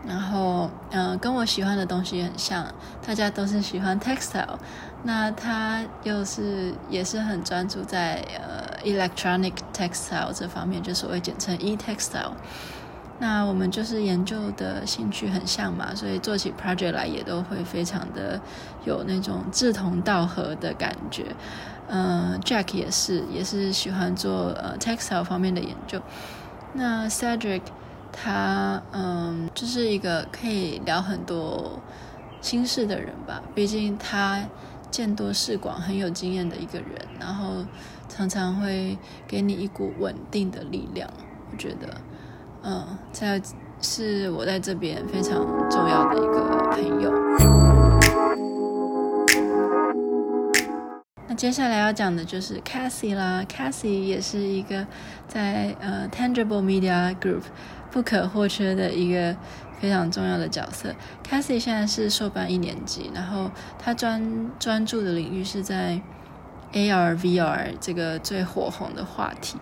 [0.08, 2.66] 然后嗯、跟我喜欢的东西很像，
[3.06, 4.58] 大家都是喜欢 textile，
[5.04, 12.34] 那他又是也是很专注在呃 electronic textile 这方面，就所谓简称 e-textile。
[13.22, 18.42] 那我们就是研究的兴趣很像嘛，所以做起 project 来也都会非常的
[18.84, 21.28] 有那种志同道合的感觉。
[21.88, 26.02] 嗯、呃，Jack 也是，也是喜欢做呃 textile 方面的研究。
[26.74, 27.62] 那 Cedric
[28.12, 31.80] 他嗯，就是一个可以聊很多
[32.42, 34.44] 心事的人吧，毕竟他
[34.90, 36.88] 见多识广，很有经验的一个人，
[37.20, 37.64] 然后
[38.10, 41.08] 常常会给你一股稳定的力量，
[41.52, 42.02] 我觉得。
[42.64, 43.42] 嗯，这
[43.82, 47.12] 是我在这边非常重要的一个朋友。
[51.28, 54.86] 那接下来要讲的就是 Cassie 啦，Cassie 也是一个
[55.28, 57.44] 在呃 Tangible Media Group
[57.90, 59.36] 不可或缺的一个
[59.80, 60.94] 非常重要的角色。
[61.28, 66.00] Cassie 现在是硕班一年级，然后他专专注的领域是在
[66.74, 69.58] AR、VR 这个最火红的话题。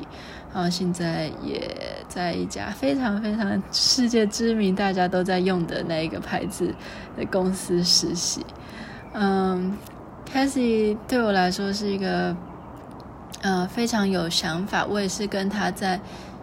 [0.52, 1.76] 然后现在也
[2.08, 6.74] 在一家非常非常世界知名、大家都在用的那一个牌子
[7.16, 8.44] 的公司实习。
[9.14, 9.78] 嗯
[10.26, 12.36] ，Cassie 对我来说是一个
[13.42, 14.84] 呃非常有想法。
[14.86, 16.00] 我也是跟他在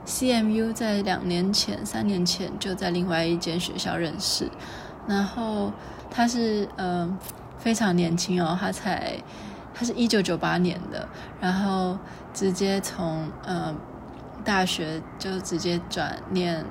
[0.06, 4.48] CMU 在两年前、三年前就在另外一间学校认识。
[5.08, 5.72] 然后
[6.08, 7.12] 他是呃
[7.58, 9.14] 非常年轻哦，他才
[9.74, 11.08] 他是一九九八年的，
[11.40, 11.98] 然后
[12.32, 13.74] 直接从呃。
[14.46, 16.64] 大学就直接转念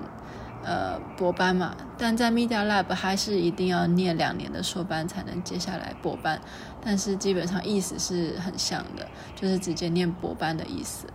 [0.63, 6.41] 呃博班嘛，但在 Media Lab 还是一定要念两年的硕班才能接下来博班，
[6.83, 11.05] 但是基本上意思是很像的，就是直接念博班的意思。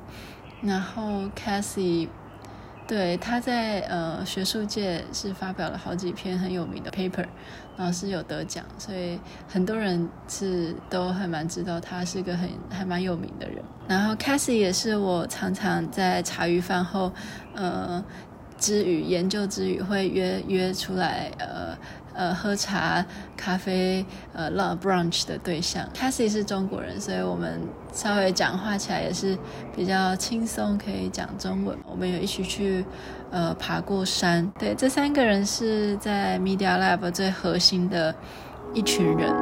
[0.60, 2.08] 然后 Cassie。
[2.90, 7.24] 对，他在呃学术界是发表了好几篇很有名的 paper，
[7.76, 13.62] 然后是有得奖，所以很多人是都还蛮知道他是个很还蛮有名的人。
[13.86, 17.12] 然后 Cassie 也是我常常在茶余饭后，
[17.54, 18.04] 呃
[18.58, 21.78] 之余研究之余会约约出来呃。
[22.12, 23.04] 呃，喝茶、
[23.36, 25.88] 咖啡，呃，love brunch 的对象。
[25.94, 27.60] Cassie 是中国人，所以我们
[27.92, 29.38] 稍微讲话起来也是
[29.74, 31.78] 比较轻松，可以讲中文。
[31.88, 32.84] 我们有一起去
[33.30, 34.50] 呃爬过山。
[34.58, 38.14] 对，这三个人是在 Media Lab 最核心的
[38.74, 39.32] 一群人。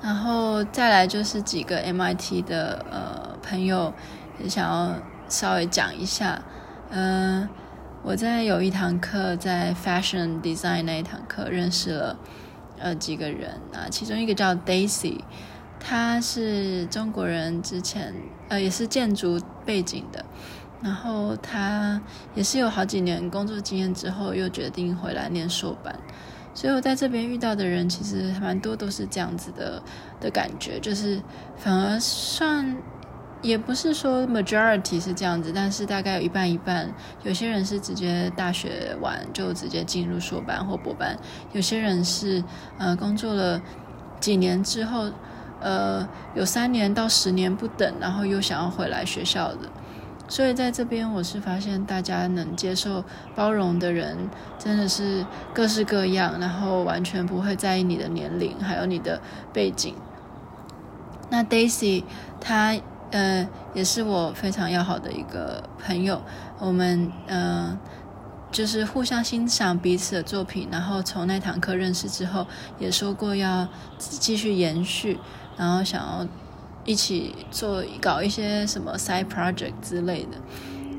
[0.00, 3.92] 然后再来就是几个 MIT 的呃朋友，
[4.38, 4.94] 也想要
[5.28, 6.40] 稍微讲一下。
[6.90, 7.48] 嗯、
[8.02, 12.18] 我在有一堂课，在 Fashion Design 那一堂课认识了
[12.78, 15.20] 呃几个人啊，其中一个叫 Daisy，
[15.78, 18.14] 他是中国人，之前
[18.48, 20.24] 呃也是建筑背景的，
[20.82, 22.00] 然后他
[22.34, 25.94] 也是有好几年工作经验之后，又决定回来念硕班，
[26.54, 29.82] 所以我在这边遇到的人其实蛮多都是这样子的
[30.20, 31.20] 的感觉，就是
[31.58, 32.76] 反而算。
[33.40, 36.92] 也不是说 majority 是这样子，但是大概有一半一半。
[37.22, 41.16] 有些人是直接大学完就直接进入硕班或博班，
[41.52, 42.42] 有些人是
[42.78, 43.62] 呃工作了
[44.18, 45.08] 几年之后，
[45.60, 49.70] 呃有三年到十年不等，然后又想要回来学校的。
[50.26, 53.04] 所以在这边我是发现大家能接受
[53.36, 55.24] 包容的人真的是
[55.54, 59.20] 各式各样，然后完全不会在意你的年龄还有你的
[59.52, 59.94] 背景。
[61.30, 62.02] 那 Daisy
[62.40, 62.74] 她。
[63.10, 66.20] 呃，也是我非常要好的一个朋友。
[66.58, 67.78] 我们呃，
[68.50, 72.46] 就是互相欣赏彼此的作品，然后从那堂课认识之后，
[72.78, 73.68] 也说过要
[73.98, 75.18] 继续延续，
[75.56, 76.26] 然后想要
[76.84, 80.38] 一起做搞一些什么 side project 之类的。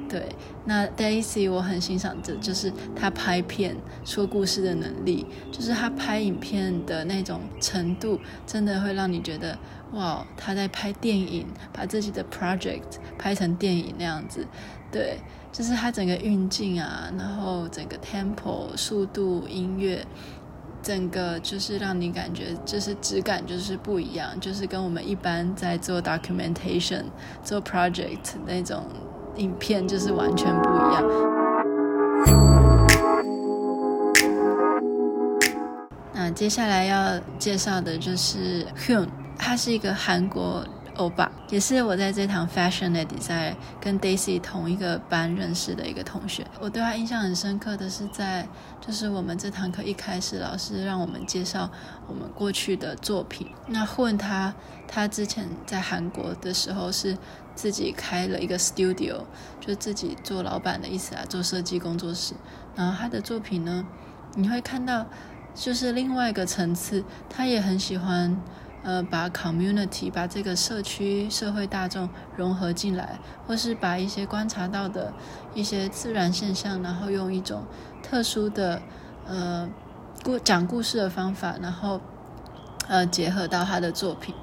[0.07, 0.27] 对，
[0.65, 9.55] 那 Daisy 我很欣赏的，就是他拍片说故事的能力，就是他拍影片的那种程度，真的会让你觉得
[9.93, 14.45] 哇，他在拍电影，把自己的 project 拍成电影那样子。
[14.91, 15.17] 对，
[15.51, 20.05] 就是他整个运镜啊，然后整个 tempo 速度、音乐，
[20.81, 27.03] 整个就是让你感觉就是质感就是不一样，就是跟我们一般在做 documentation
[27.43, 28.83] 做 project 那种。
[29.35, 31.03] 影片就是完全不一样。
[36.13, 39.07] 那接下来要介绍的就是 Hyun，
[39.39, 40.63] 他是一个韩国
[40.97, 46.45] 欧巴，也是我在这堂 Fashion 的 Design 跟 Daisy 同一个班认识的一个同学。
[46.59, 48.47] 我对他印象很深刻的是在，
[48.79, 51.69] 就是我们这堂课一开始，老师让我们介绍
[52.05, 53.47] 我们过去的作品。
[53.67, 54.53] 那混他
[54.87, 57.17] 他之前在韩国的时候是。
[57.55, 59.17] 自己开了一个 studio，
[59.59, 62.33] 就自己做老板的意思啊，做设计工作室。
[62.73, 63.85] 然后他的作品呢，
[64.35, 65.05] 你会看到
[65.53, 68.33] 就是另外一个层次，他也很喜欢
[68.83, 75.13] 呃把 community 把这个社区社会大众融合进来，或是把一些观察到的
[75.53, 77.63] 一些自然现象，然后用一种
[78.01, 78.81] 特殊的
[79.25, 79.69] 呃
[80.23, 81.99] 故讲故事的方法，然后。
[82.91, 84.33] 呃，结合到他的作品，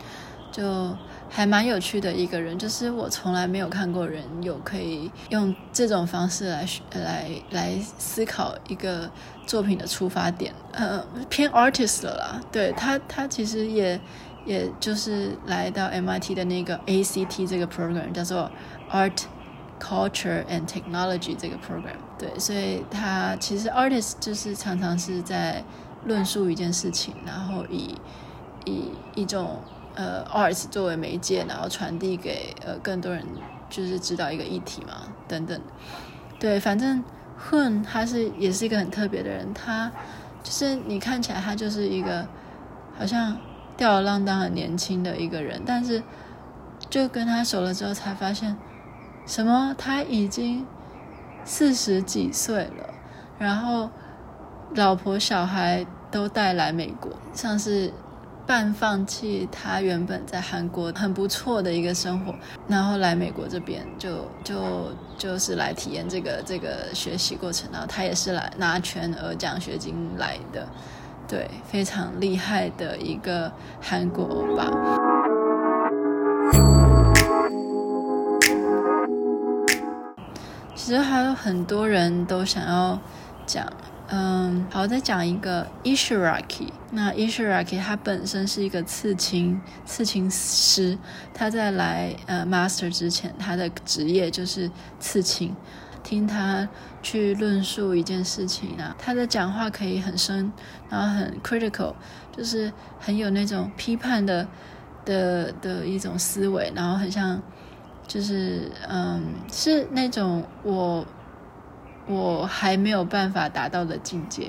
[0.53, 0.97] 就
[1.29, 2.57] 还蛮有趣的一个人。
[2.57, 9.11] 就是我从来没有看过人有可以用这种方式来来来思考一个
[9.49, 12.41] 作品的出发点，呃，偏 artist 了啦。
[12.53, 14.01] 对他，他其实也
[14.47, 18.51] 也就是来到 MIT 的那个 ACT 这个 program，叫做
[18.91, 19.25] Art
[19.79, 21.97] Culture and Technology 这个 program。
[22.19, 25.63] 对，所以他其实 artist 就是常常是在
[26.05, 27.95] 论述一件事情，然后以
[28.65, 29.59] 以一种
[29.95, 33.23] 呃 arts 作为媒介，然后传递给呃更多人，
[33.69, 35.61] 就是知道一个议题嘛，等等。
[36.39, 37.03] 对，反正
[37.51, 39.91] Hun 他是也是一个很特别的人，他
[40.43, 42.27] 就是你看起来他就是一个
[42.97, 43.37] 好像
[43.77, 46.03] 吊儿郎当很年轻的一个人，但是
[46.89, 48.57] 就跟他熟了之后才发现，
[49.27, 50.67] 什么他已经
[51.45, 52.95] 四十几岁了，
[53.39, 53.91] 然后
[54.75, 57.93] 老婆小孩都带来美国，像是。
[58.47, 62.33] 半放弃他原本在韩国很不错的一个生活，
[62.69, 70.65] 然后来美国这边就就就是来体验这个这个学习过程，然后他也是来拿全额奖学金来的，
[71.29, 74.71] 对，非常厉害的一个韩国欧巴。
[80.75, 82.99] 其实还有很多人都想要
[83.45, 83.67] 讲。
[84.09, 86.69] 嗯，好，再讲一个 Ishiraki。
[86.93, 90.97] 那 Ishiraki 他本身是一个刺青刺青师，
[91.35, 95.57] 他在来呃 Master 之前，他的职业就是刺青。
[96.05, 96.69] 听他
[97.03, 100.53] 去论述一件事情啊，他的讲话可以很深，
[100.89, 101.95] 然后很 critical，
[102.33, 104.47] 就是很有那种批判的
[105.05, 107.41] 的的一种思维，然后很像
[108.07, 111.07] 就是嗯，是那种我。
[112.09, 114.49] 我还没有办法达到的境界，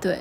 [0.00, 0.18] 对，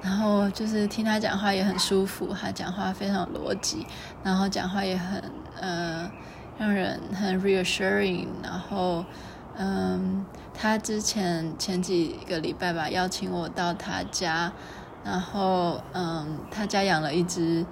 [0.00, 3.84] 然后就是听他讲话也很舒服，他讲话非常有逻辑，
[4.22, 5.20] 然后讲话也很
[5.60, 6.08] 呃
[6.56, 9.04] 让人很 reassuring，然后
[9.56, 14.52] 嗯，他之前前几个礼拜吧邀请我到他家，
[15.04, 17.64] 然后嗯，他家养了一只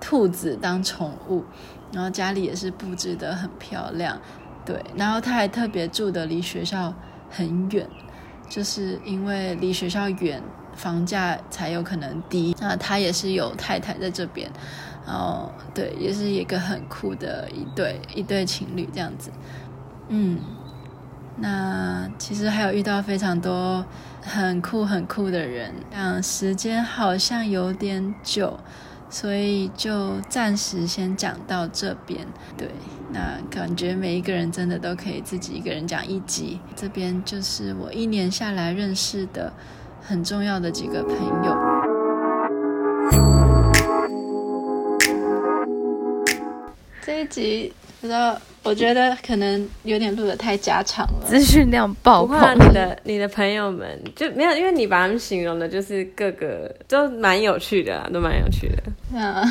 [0.00, 1.44] 兔子当宠物，
[1.92, 4.20] 然后家里也是布置得很漂亮，
[4.64, 6.94] 对，然后他还特别住的离学校。
[7.30, 7.86] 很远，
[8.48, 10.42] 就是因为离学校远，
[10.74, 12.56] 房价才有可能低。
[12.58, 14.50] 那他也是有太太在这边，
[15.06, 19.30] 然后对，也是一个很酷的一对一对情侣这样子。
[20.08, 20.40] 嗯，
[21.40, 23.84] 那其实还有遇到非常多
[24.22, 28.58] 很酷很酷的人，嗯，时间好像有点久。
[29.10, 32.26] 所以就暂时先讲到这边。
[32.58, 32.68] 对，
[33.10, 36.60] 那感觉每一个人真的都可以自己一个人讲一集。
[36.76, 39.50] 这边就是我一年下来认识的
[40.02, 41.14] 很重要的几个朋
[41.46, 41.56] 友。
[47.00, 47.72] 这一集
[48.02, 48.38] 不知道。
[48.62, 52.38] 我觉得可能有点录的太家常了，资讯量爆棚。
[52.54, 59.18] 你的你的朋友们就没有，因为你把他们形容的，就是各个都蛮有趣的，都蛮有趣的。
[59.18, 59.42] 啊，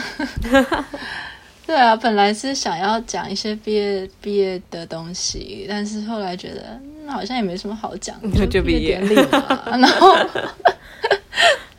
[1.65, 8.15] 对啊，本来是想要讲一些毕业毕业的东西，但是后来觉得、嗯、好像也没什么好讲，
[8.49, 10.15] 就 毕业典礼嘛，然后。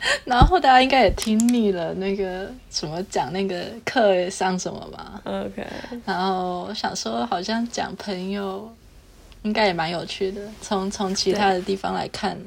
[0.25, 5.65] 然后大家应该也听腻了那个什么讲那个课上什么吧？OK。
[6.05, 8.73] 然后我想说，好像讲朋友
[9.43, 10.41] 应该也蛮有趣的。
[10.61, 12.37] 从从其他的地方来看，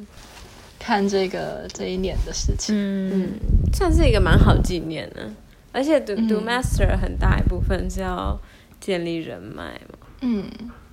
[0.79, 3.33] 看这个这一年的事情，嗯，
[3.75, 5.31] 算是一个蛮好纪念的。
[5.73, 8.39] 而且读读 Master 很大一部分是要
[8.81, 9.99] 建立人脉嘛。
[10.23, 10.51] 嗯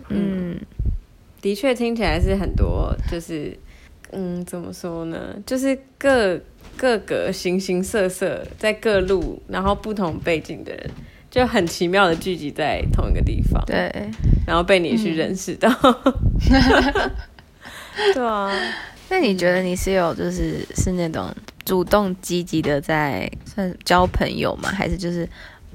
[0.09, 0.59] 嗯，嗯，
[1.41, 3.57] 的确听起来是很多，就是。
[4.11, 5.35] 嗯，怎么说呢？
[5.45, 6.39] 就是各
[6.75, 10.89] 各个形形色色，在各路，然后不同背景的人，
[11.29, 13.63] 就很奇妙的聚集在同一个地方。
[13.65, 13.91] 对，
[14.47, 15.69] 然后被你去认识到。
[16.49, 17.11] 嗯、
[18.15, 18.51] 对啊，
[19.09, 21.31] 那你觉得你是有就是是那种
[21.63, 24.69] 主动积极的在算交朋友吗？
[24.69, 25.27] 还是就是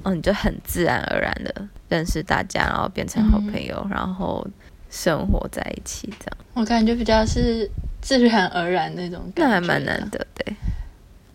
[0.03, 4.45] 哦，你就很自然而然的认识大家，然后变成好朋友，嗯、然后
[4.89, 6.37] 生活在一起这样？
[6.55, 7.69] 我感觉比较是。
[8.05, 10.55] 自然而然那种感觉，那还蛮难得对。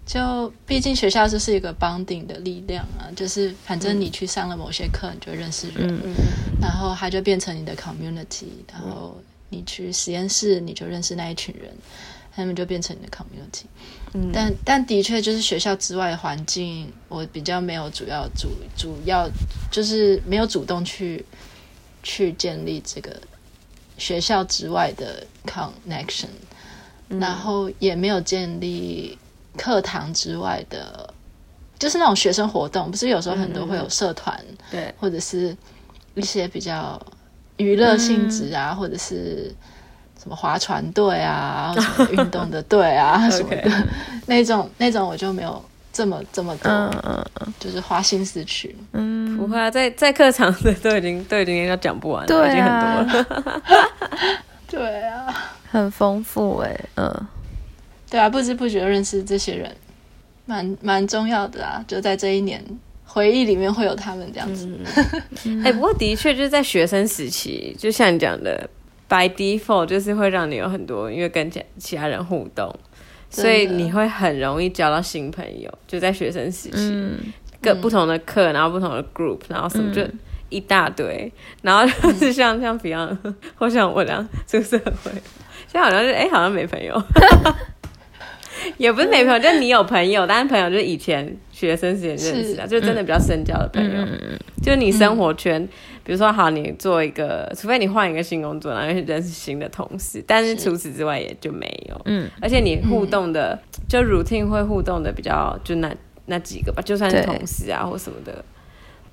[0.07, 6.15] 就毕竟学校就是一个 bonding 的力量啊，就是反正你去上了某些课，你就认识人，嗯、
[6.63, 11.73] 然后它就变成你的 community，然后你去实验室，你就认识那一群人，
[12.33, 13.65] 他们就变成你的 community。
[14.15, 19.29] 嗯、但但的确就是学校之外的环境，我比较没有主要主主要
[19.73, 21.25] 就是没有主动去
[22.05, 23.21] 去建立这个
[23.99, 26.27] 学校之外的 connection，、
[27.11, 29.19] 嗯、然后也没有建立。
[29.57, 31.13] 课堂之外的，
[31.77, 35.55] 就是那种学生活动，不是有时候很多会有社团，嗯、对，或者是
[36.15, 36.99] 一些比较
[37.57, 39.53] 娱乐性质啊，嗯、或者是
[40.23, 43.71] 什么划船队啊， 什么运动的队啊什么的，
[44.27, 53.63] 那种那种我就没有这么这么多，嗯嗯，就是花心思去，嗯，不会啊，在在课堂的都已经都已经要讲不完了，对啊、已经很多了，
[54.71, 55.27] 对啊，
[55.71, 57.27] 很丰富哎、欸，嗯。
[58.09, 59.77] 对啊，不知不觉认识这些人，
[60.45, 61.85] 蛮蛮重要的啊！
[61.87, 62.61] 就在这一年
[63.05, 64.69] 回忆里面会有他们这样子。
[64.87, 65.05] 哎、
[65.45, 68.69] 嗯欸， 不过的确就是在学生时期，就像你讲的
[69.09, 72.75] ，by default 就是会让你有很多因为跟其其他人互动，
[73.31, 75.73] 所以你会很容易交到新朋友。
[75.87, 77.17] 就在学生时期，嗯、
[77.63, 80.03] 各不同的课，然后不同的 group，然后什么就
[80.51, 81.33] 一大堆，
[81.63, 83.17] 然后就是像、嗯、像比方，
[83.57, 85.11] 或像我这样出社会，
[85.67, 87.03] 现在好像是哎、欸，好像没朋友。
[88.77, 94.03] 也不是没朋友，就是你有朋友，但是朋友就是以前学生时间认识的，是就真的比较深交的朋友。
[94.03, 95.69] 嗯、就是你生活圈，嗯、
[96.05, 101.99] 比如说好，你做一个，除非你换一个新工作，然后认识新的同事，但是除此之外也就没有。
[102.05, 105.91] 嗯，而且你互动的，嗯、就 routine 会互动的比较，就那
[106.27, 108.45] 那几个吧，就算是同事啊或什么的，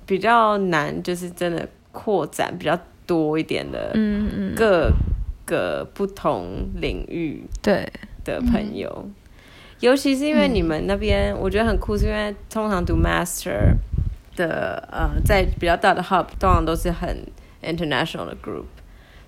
[0.08, 4.90] 比较难，就是真的扩展比较多一点的，嗯嗯，各
[5.44, 7.86] 个不同领域对
[8.24, 8.90] 的朋友。
[9.04, 9.14] 嗯
[9.80, 13.76] 尤其是因为你们那边，我觉得很酷，是因为通常读 master
[14.34, 17.16] 的，呃，在比较大的 hub，通常都是很
[17.62, 18.64] international 的 group，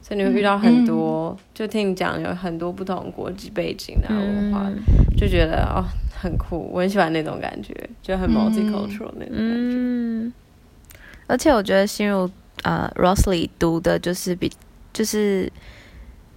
[0.02, 4.68] 所以你会遇到很多，就听你讲有很多不同国际背景的文化，
[5.16, 5.86] 就觉得哦
[6.20, 7.72] 很酷，我很喜欢那种感觉，
[8.02, 9.76] 就很 multicultural 那种感觉。
[9.76, 10.32] 嗯，
[11.30, 12.28] 而且我觉得新儒
[12.62, 14.50] 啊 Rosely 读的就是比
[14.92, 15.50] 就是。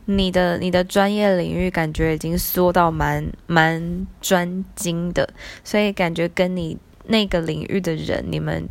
[0.05, 5.29] 你的你的专业领域感觉已经缩到蛮蛮专精的，
[5.63, 8.67] 所以感觉跟你那个领域的人，你们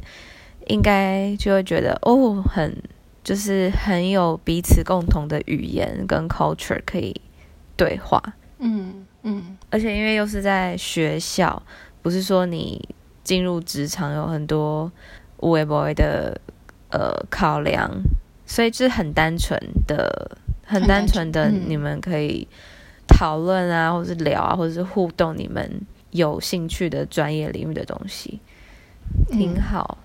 [0.66, 2.76] 应该就会觉得哦，很
[3.24, 7.18] 就是很有彼此共同的语言跟 culture 可以
[7.78, 8.22] 对话。
[8.58, 11.62] 嗯嗯，嗯而且因为又是在学校，
[12.02, 12.86] 不是说你
[13.24, 14.92] 进入职场有很多
[15.42, 16.40] 有的没的的
[16.90, 17.90] 呃考量，
[18.46, 20.38] 所以就是很单纯的。
[20.64, 22.48] 很单纯的，你们可以
[23.06, 25.70] 讨论啊，嗯、或是聊啊，或者是互动，你们
[26.12, 28.40] 有兴趣的专业领域的东西，
[29.30, 29.98] 挺好。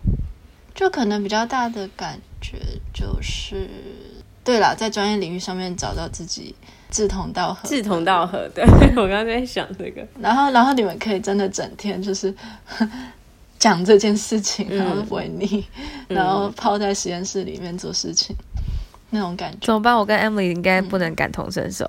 [0.75, 2.57] 就可能比较大的感觉
[2.93, 3.69] 就是，
[4.43, 6.53] 对啦，在专业领域上面找到自己
[6.89, 8.49] 志同道合，志同道合。
[8.53, 8.65] 对，
[8.97, 10.05] 我刚刚在想这个。
[10.19, 12.33] 然后，然后你们可以真的整天就是
[13.59, 15.65] 讲这件事情，然后都不会腻，
[16.09, 18.35] 嗯、然后泡在实验室里面做事情。
[19.09, 19.95] 那种感觉怎么办？
[19.97, 21.85] 我跟 Emily 应该不能感同身受。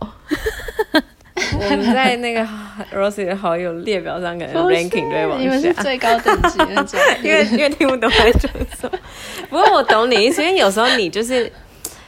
[0.93, 1.03] 嗯、
[1.59, 2.47] 我们在那个
[2.95, 5.43] Rosely 的好友列表上，可能 ranking 对往下。
[5.43, 8.51] 你们是最高等级那种， 因为因为听不懂在讲
[8.81, 8.99] 什么。
[9.51, 11.53] 不过我懂你意思，因为有时候你就是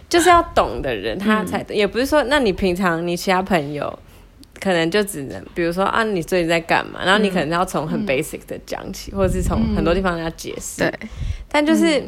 [0.09, 1.75] 就是要懂的人，他才懂。
[1.75, 3.99] 嗯、也不是说，那你平常你其他朋友
[4.61, 7.01] 可能就只能，比如说啊，你最近在干嘛？
[7.05, 10.83] 然后你可能要从很 basic 的讲起，嗯、或者是从很多地方要解释。
[10.83, 10.93] 对，
[11.49, 12.03] 但就是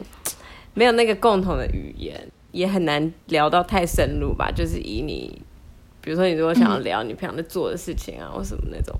[0.74, 2.28] 没有那个共同的语言。
[2.52, 5.40] 也很难聊到太深入吧，就是以你，
[6.02, 8.94] 比如说你如果想要聊你平常在做的事情啊，嗯、或什么那种，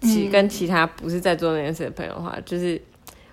[0.00, 2.80] 其跟其他不是在做那件事的朋友的话，就是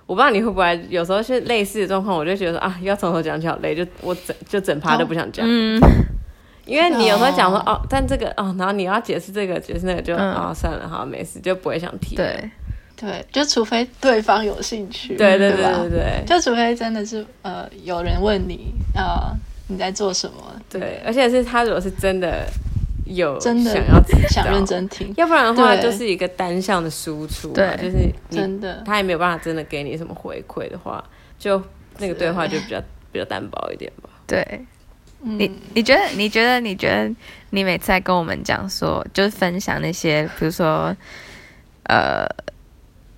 [0.05, 5.79] 我不知道你会不会有时候是类似的状况，我就觉得说啊，要从头讲起好累，就我整就整趴都不想讲，哦、嗯，
[6.69, 10.49] 因为你有时候讲说哦，但这个哦，然后你要解释这个解释那个就，就啊、嗯。
[10.49, 12.15] 哦、算了，好没事，就不会想提。
[12.15, 12.49] 对。
[13.01, 22.45] 对，就除非对方有兴趣，对对对对对，就除非真的是呃有人问你啊、呃、你在做什么，对，而且是他如果是真的
[23.05, 28.83] 有真的想要想认真听，要不然的话就是一个单向的输出，对，就是真的。
[28.85, 31.01] 他也没有办法真的给你什么回馈的话，
[31.39, 31.63] 就
[31.99, 32.81] 那个对话就比较
[33.13, 34.09] 比较单薄一点吧。
[34.27, 34.43] 对，
[35.21, 37.09] 你你觉得你觉得你觉得
[37.49, 40.95] 你每次在跟我们讲说，就是分享那些，比如说
[41.83, 42.27] 呃。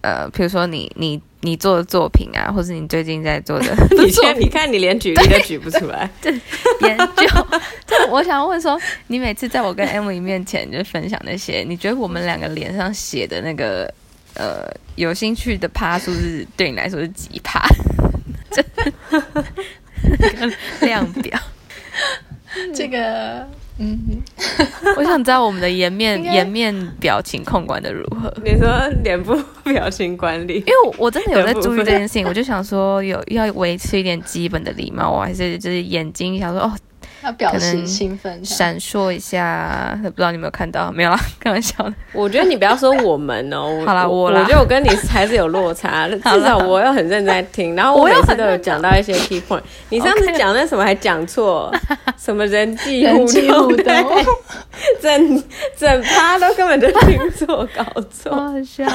[0.04, 6.34] 呃，比如说你你你做的作品啊，或是你最近在做的，你先 你看你连举例都举不出来， 对，
[6.82, 7.28] 研究。
[7.86, 13.94] 就我想问说，你每次在我跟 Emily 面前就分享那些，你觉得我们两个脸上写的那个
[14.34, 17.64] 呃有兴趣的趴数是对你来说是几趴？
[18.50, 18.66] 这
[20.84, 21.40] 量表，
[22.76, 23.48] 这个，
[23.80, 24.22] 嗯，
[24.98, 28.34] 我想知道我们的颜面颜面表情控管的如何？
[28.44, 28.68] 你说
[29.04, 30.56] 脸部表情管理？
[30.56, 36.74] 因为我我真的有在注意这件事情，我就想说有要维持一点基本的礼貌，我还是就是眼睛想说哦。
[37.24, 40.92] 要表示兴奋，闪烁一下，不知道你有没有看到？
[40.92, 41.94] 没有啦， 开玩笑的。
[42.14, 49.62] 我觉得你不要说我们哦， 好啦，我啦，我觉得我跟你还是有落差， 至少我又很认真在听，然后我每次都有讲到一些 key point。
[49.90, 51.74] 你上次讲那什么还讲错，
[52.18, 53.78] 什么人际互动，
[55.02, 55.44] 整
[55.78, 58.86] 整趴都根本就听错，搞错，好笑。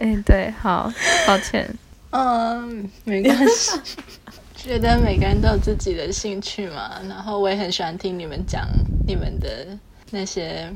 [0.00, 0.92] 哎，对，好，
[1.26, 1.68] 抱歉。
[2.10, 3.78] 嗯，没关系。
[4.64, 8.66] 觉得每个人都有自己的兴趣嘛，然后我也很喜欢听你们讲
[9.06, 9.48] 你们的
[10.10, 10.72] 那些。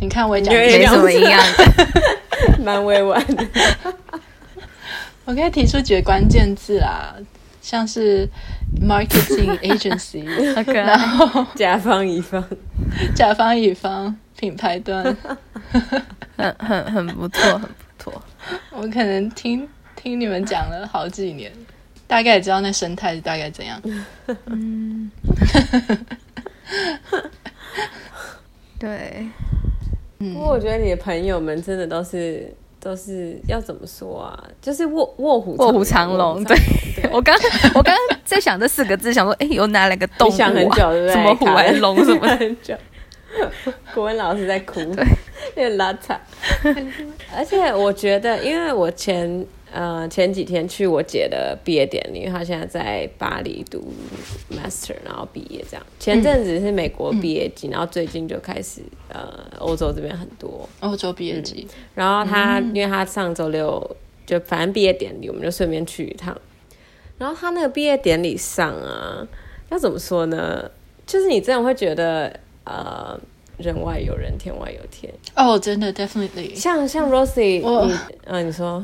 [0.00, 3.46] 你看我也讲没什么一样的， 蛮委婉的。
[5.26, 7.14] 我可以提出几个关键字啊，
[7.60, 8.26] 像是
[8.80, 10.24] marketing agency，
[10.72, 12.42] 然后甲方乙方，
[13.14, 15.14] 甲方乙方品牌端，
[16.38, 17.68] 很很很不错，很不
[17.98, 18.22] 错。
[18.70, 21.52] 我可能听听你们讲了好几年。
[22.10, 23.80] 大概也知道那生态是大概怎样。
[24.46, 25.08] 嗯，
[28.80, 29.28] 对。
[30.18, 34.44] 不过我觉得你的朋友们真的都是都是要怎么说啊？
[34.60, 36.42] 就是卧卧虎卧虎藏龙。
[36.42, 36.56] 对，
[37.12, 37.32] 我刚
[37.74, 40.32] 我刚刚在想这四个字，想说哎，有哪两个动物？
[40.32, 41.12] 想很久，对不对？
[41.12, 42.04] 什么虎还是龙？
[42.04, 42.74] 什么 很久？
[43.94, 45.04] 国文老师在哭，对，
[45.54, 46.20] 有点拉惨。
[47.36, 49.46] 而且我觉得，因为我前。
[49.72, 53.92] 呃，前几天去我姐的毕业典礼，因为她现在在巴黎读
[54.50, 55.86] master，然后毕业这样。
[55.98, 61.66] 前阵子是美国毕业季，嗯、然后最近就开始呃，欧洲这边很多欧洲毕业季。
[61.68, 63.96] 嗯、然后她，嗯、因为她上周六
[64.26, 66.36] 就反正毕业典礼，我们就顺便去一趟。
[67.18, 69.26] 然后她那个毕业典礼上啊，
[69.70, 70.70] 要怎么说呢？
[71.06, 73.18] 就是你真的会觉得呃。
[73.60, 75.12] 人外有人，天外有天。
[75.34, 76.54] 哦，真的，definitely。
[76.54, 77.94] 像像 Rosie，你，
[78.26, 78.82] 嗯， 你说，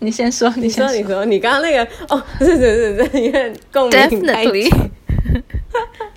[0.00, 4.90] 你先说，你说，你说，你刚刚那个，哦， 是是是是，因为共鸣太强。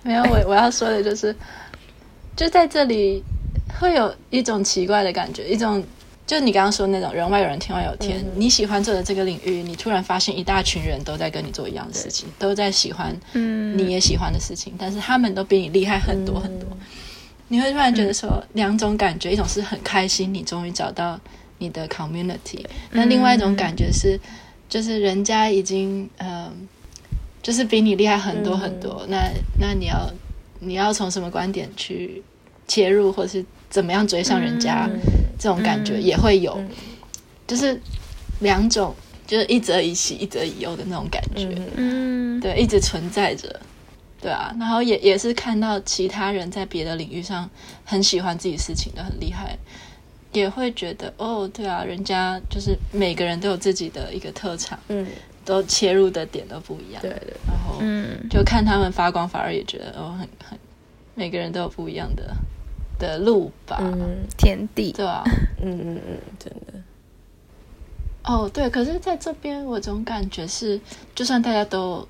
[0.03, 1.35] 没有，我我要说的就是，
[2.35, 3.23] 就在这里
[3.79, 5.83] 会有一种奇怪的感觉，一种
[6.25, 8.23] 就你刚刚说那种人外有人，天外有天。
[8.35, 16.67] 你喜欢做的这个领域，你突然发现一大群人都在跟你做一样的事情，都在喜欢，嗯你也喜欢的事情，但是他们都比你厉害很多很多。
[17.49, 21.19] 你会突然觉得说两种感觉，一种是很开心，你终于找到
[21.59, 24.19] 你的 community；那另外一种感觉是，
[24.67, 26.51] 就是人家已经呃，
[27.41, 29.05] 就是比你厉害很多很多。
[29.07, 30.11] 那那你要
[30.59, 32.21] 你要从什么观点去
[32.67, 34.89] 切入，或是怎么样追上人家？
[35.39, 36.59] 这种感觉也会有，
[37.45, 37.79] 就是
[38.39, 38.93] 两种，
[39.27, 41.47] 就是一则以喜，一则以忧的那种感觉。
[41.75, 43.61] 嗯，对，一直存在着。
[44.27, 47.49] 对啊，然后也也是看到其他人在别的领域上
[47.85, 49.57] 很喜欢自己事情的很厉害，
[50.33, 55.07] 也会觉得哦，对啊，人家就是每个人都有自己的一个特长，嗯，
[55.45, 60.59] 都切入的点都不一样，对对，然后嗯，就看他们发光，反而也觉得哦，很很，
[61.15, 62.35] 每个人都有不一样的
[62.99, 65.23] 的路吧，嗯，天地，对啊，
[65.63, 66.73] 嗯嗯嗯，真的，
[68.25, 70.77] 哦对，可是在这边我总感觉是，
[71.15, 72.05] 就算大家都。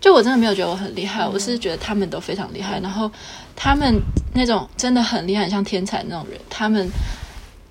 [0.00, 2.78] 就我真的没有觉得我很厉害，我是觉得他们都非常厉害。
[2.80, 3.10] 然后
[3.56, 4.00] 他们
[4.32, 6.88] 那种真的很厉害，很像天才那种人，他们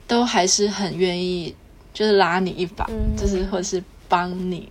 [0.07, 1.55] 都还是很愿意，
[1.93, 2.85] 就是拉你一把，
[3.17, 4.69] 就是或者是帮你，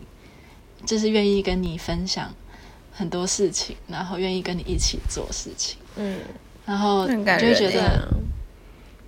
[0.85, 2.31] 就是愿意跟你分享
[2.93, 5.79] 很多事情，然后愿意跟你一起做事情。
[5.97, 6.19] 嗯，
[6.67, 8.07] 然后就会觉得，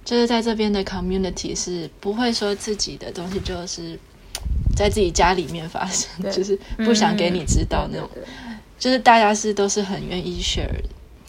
[0.06, 3.98] 就是在这边的 community 是不会说自己的东西就是。
[4.78, 6.30] 在自己家里面发生，对。
[6.30, 10.68] 就是不想给你知道那种，嗯、就是大家是都是很愿意 share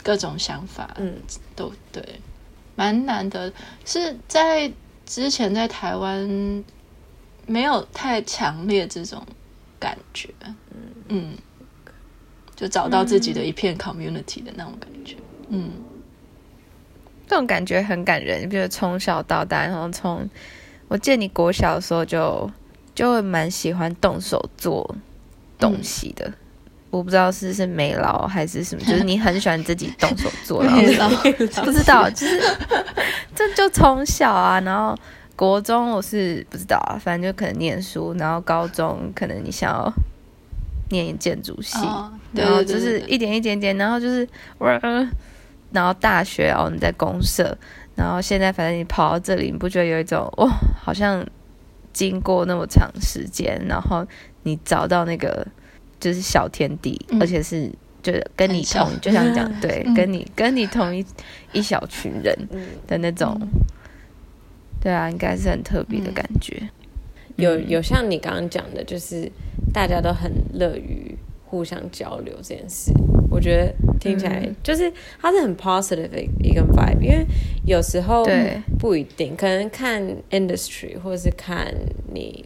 [0.03, 1.15] 各种想法，嗯，
[1.55, 2.03] 都对，
[2.75, 3.51] 蛮难得，
[3.85, 4.71] 是在
[5.03, 6.63] 之前在台湾
[7.47, 9.25] 没有太强烈这种
[9.79, 10.53] 感觉，嗯，
[11.07, 11.37] 嗯，
[12.55, 15.15] 就找到自己的一片 community 的那种感觉，
[15.47, 15.71] 嗯，
[17.27, 20.29] 这种感觉很感人，比如从小到大，然后从
[20.87, 22.47] 我记得你国小的时候就。
[22.99, 24.93] 就会蛮喜欢动手做
[25.57, 26.33] 东西的，嗯、
[26.89, 31.15] 我不知道是是没劳还是什么， 就是你很喜欢自己动手做， 然后
[31.63, 32.41] 不知道，就是
[33.33, 34.93] 这就从小啊，然后
[35.37, 39.89] 国中我是不知道啊，反正就可能念书，然后高中可能你想要
[40.89, 44.27] 念建筑系，哦、然后就是一点一点点，然后就是
[45.71, 47.57] 然后大学哦你在公社。
[47.95, 50.49] 然后现在反正你跑到这里，你不觉得有一种哇，
[50.81, 51.25] 好像
[51.93, 54.05] 经过那么长时间，然后
[54.43, 55.45] 你找到那个
[55.99, 57.71] 就是小天地，嗯、而且是
[58.01, 61.05] 就是跟你同，就像你讲， 对，嗯、跟你跟你同一
[61.51, 62.35] 一小群人
[62.87, 63.47] 的那种，嗯、
[64.81, 66.57] 对啊，应该是很特别的感觉。
[66.61, 66.69] 嗯、
[67.37, 69.31] 有有像你刚刚讲的，就是
[69.73, 71.17] 大家都很乐于。
[71.49, 72.91] 互相交流这件事，
[73.31, 77.25] 我觉得听起来就是它是很 positive 的一个 vibe，因为
[77.65, 78.23] 有时候
[78.77, 81.73] 不一定，可能看 industry 或者是看
[82.13, 82.45] 你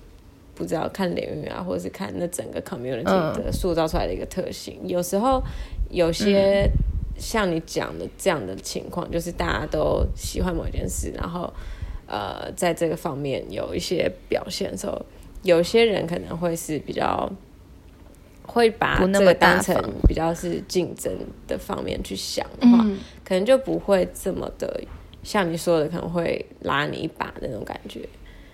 [0.56, 4.80] 不知道看领域啊，或者是看那整个 community 的塑造出来的一个特性。
[4.86, 5.43] 有时候
[5.89, 6.70] 有些
[7.18, 11.51] 像你讲的这样的情况，就是大家都喜欢某一件事，然后
[12.08, 15.06] 呃，在这个方面有一些表现的时候，
[15.41, 17.30] 有些人可能会是比较。
[18.46, 19.76] 会把这个当成
[20.08, 21.12] 比较是竞争
[21.48, 24.84] 的方面去想的话，嗯、可能就不会这么的
[25.24, 28.08] 像你说的，可能会拉你一把的那种感觉，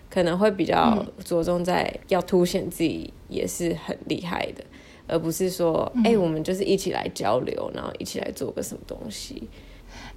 [0.10, 4.64] 可能会比较着重在要凸显自己也是很厉害的，
[5.08, 9.50] 而不是说，哎、嗯欸，我们就是一起来交流，然后一起来做个什么东西。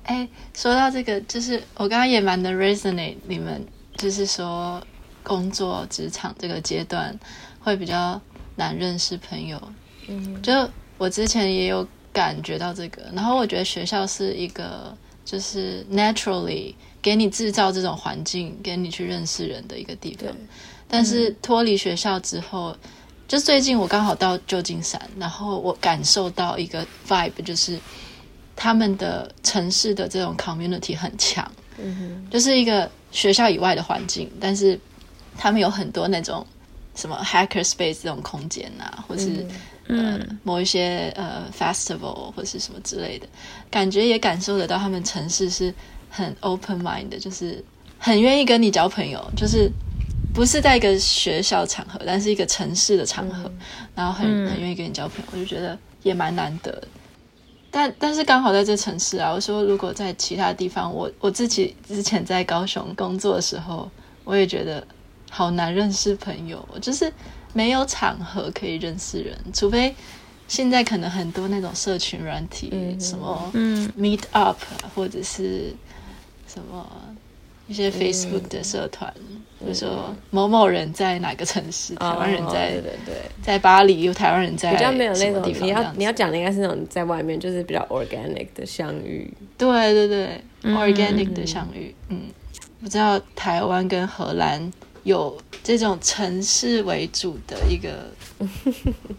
[0.05, 3.64] 哎、欸，说到这个，就是我刚刚也蛮的 resonate，你们
[3.97, 4.81] 就是说
[5.23, 7.18] 工作职场这个阶段
[7.61, 8.20] 会比较。
[8.57, 9.61] 难认识朋友，
[10.09, 10.53] 嗯，就
[10.99, 20.31] 我之前也有感觉到这个，然后我觉得学校是一个就是 naturally 给你制造这种环境，给你去认识人的一个地方。
[20.87, 22.77] 但是脱离学校之后，
[23.27, 27.79] 就最近我刚好到旧金山，然后我感受到一个 vibe，就是
[28.55, 34.79] 他们的城市的这种 community 很强，嗯哼，就是一个学校以外的环境，但是
[35.39, 36.47] 他们有很多那种。
[36.95, 39.47] 什么 hacker space 这种空间啊，或是、
[39.88, 43.26] 嗯、呃某一些呃 festival 或是什么之类的，
[43.70, 45.72] 感觉也感受得到他们城市是
[46.11, 47.64] 很 open mind 的，就是
[47.99, 49.70] 很愿意跟你交朋友，就是
[50.34, 53.59] 不是在一个学校场合，但是一个城市的场合，嗯、
[53.95, 56.88] 然后很很愿意跟你交朋友，我就觉得也蛮难得的。
[57.70, 63.90] 但但是刚好在这城市啊，我说如果在其他地方，我我自己之前在高雄工作的时候，
[64.24, 64.86] 我也觉得。
[65.35, 67.11] 好难认识朋友，就是
[67.55, 69.95] 没有场合可以认识人，除非
[70.47, 73.51] 现在可能很多那种社群软体，嗯、什么
[73.99, 74.59] Meet Up
[74.95, 75.72] 或者是
[76.47, 76.87] 什么
[77.66, 79.11] 一些 Facebook 的社团，
[79.59, 85.66] 比如、嗯、说某某人在哪个城市，台湾人在、哦、对对对，在巴黎，有台湾人在比较没有那种地方。
[85.66, 89.33] 你要你要讲的应该是那种在外面，就是比较 organic 的相遇。
[89.57, 91.95] 对对对、嗯、，organic 的相遇。
[92.11, 92.24] 嗯，
[92.83, 94.70] 不知道台湾跟荷兰。
[95.05, 98.11] 有这种城市为主的一个，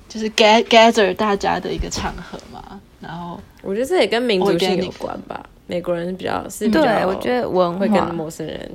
[0.09, 2.79] 就是 gather 大家的一个场合嘛。
[2.99, 5.49] 然后我觉得这也跟民族性有关吧。
[5.67, 8.71] 美国人比较是比较，对，我觉得文化会跟陌生人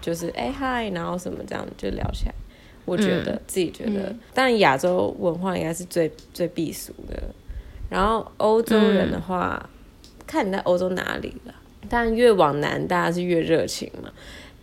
[0.00, 2.34] 就是哎嗨，然后什么这样就聊起来。
[2.84, 7.22] 我觉得、嗯、自己觉得，但亚洲文化应该是最最避俗的。
[7.90, 11.54] 然后欧洲人的话，嗯、看你在欧洲哪里了。
[11.88, 14.10] 但越往南，大家是越热情嘛。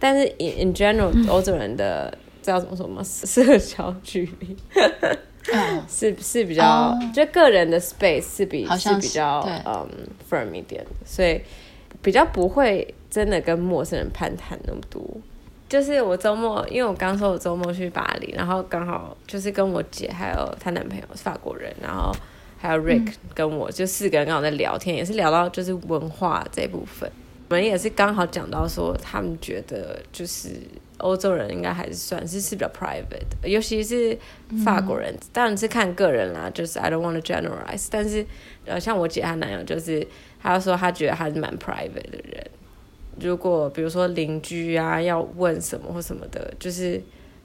[0.04, 3.02] 但是 in in general，欧洲人的知道怎么说吗？
[3.08, 4.58] 社交距离。
[5.88, 9.88] 是是比较，就个人的 space 是比是比较嗯
[10.30, 11.40] firm 一点，所以
[12.02, 15.02] 比较不会真的跟陌生人攀谈那么多。
[15.70, 22.12] 就是我周末，因为我刚说我周末去巴黎，然后刚好就是跟我姐还有她男朋友是法国人，然后
[22.58, 27.10] 还有 Rick 跟我就四个人刚好在聊天，也是聊到就是文化这部分。
[27.50, 30.50] 我们也是刚好讲到说，他们觉得就是
[30.98, 34.18] 欧洲人应该还是算是是比较 private 的，尤其是
[34.66, 37.88] 法国人，当然是看个人啦，就是 I don't want to generalize。
[37.92, 38.26] 但是
[38.66, 40.08] 呃，像我姐她男友就是，
[40.42, 42.48] 他说他觉得他是蛮 private 的人。
[43.20, 47.00] 如果比如说邻居啊要问什么或什么的，就是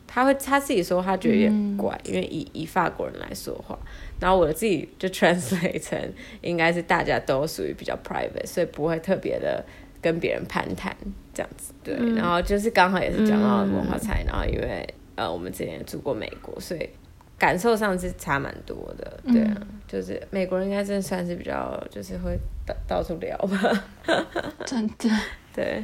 [0.07, 3.79] 他会他自己说他觉得有点怪，因为以以法国人来说话，
[4.19, 6.01] 然后我自己就 translate 成
[6.41, 9.63] 应该是大家都属于比较 private，所以不会特别的。
[10.01, 10.97] 跟别人攀谈
[11.35, 16.89] 这样子，对，嗯、然后就是刚好也是讲到文化差异，嗯、然后因为呃我们之前也住过美国，所以
[17.37, 23.85] 感受上是差蛮多的，对啊，嗯、就是美国人应该真的算是比较就是会到到处聊吧，
[24.67, 25.09] 真的，
[25.53, 25.83] 对，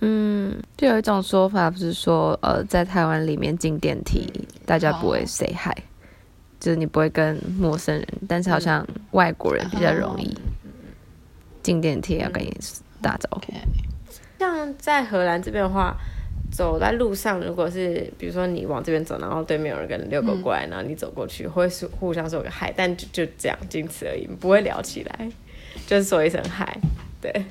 [0.00, 5.76] 嗯，就有一种说法不是说呃在台湾里面进电梯，嗯、大家不会 say hi，
[6.58, 10.36] 就是你不会跟陌生人，但是好像外国人比较容易
[11.62, 12.56] 进电梯要跟你。
[13.02, 13.56] 打招呼，Okay.
[14.38, 15.94] 像在荷兰这边的话，
[16.50, 25.30] 走在路上，如果是比如说你往这边走，然后对面有人跟遛狗过来，嗯、然后你走过去，会是互相说个嗨，但就就这样，仅此而已，不会聊起来，
[25.86, 26.78] 就是说一声嗨，
[27.20, 27.44] 对。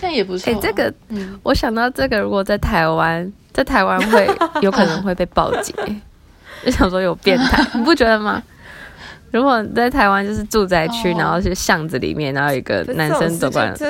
[0.00, 0.56] 但也不错、啊。
[0.56, 4.28] 哎、欸，这个，嗯，我想到这个，如果在台湾，在台湾会
[4.60, 5.72] 有可能会被报警，
[6.64, 8.42] 就想说有变态，你不觉得吗？
[9.32, 13.86] 如果在台湾就是住宅区，然后是巷子里面，然后一个男生走过来，就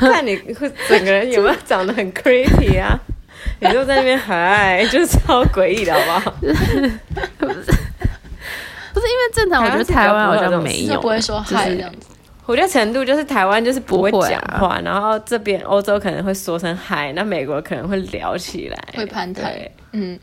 [0.00, 2.98] 看你会整个人有没有长得很 creepy 啊？
[3.60, 6.34] 你就在那边嗨，就是超诡异的，好不好？
[6.40, 7.54] 不是，
[8.94, 12.06] 不是因为正常，我觉得台湾好像没有，不会说嗨这样子。
[12.46, 19.52] 我觉得程度就是台湾就是不会讲话，然后这边欧洲可能会说声嗨，那美国可能会聊起来，会攀谈。
[19.92, 20.18] 嗯。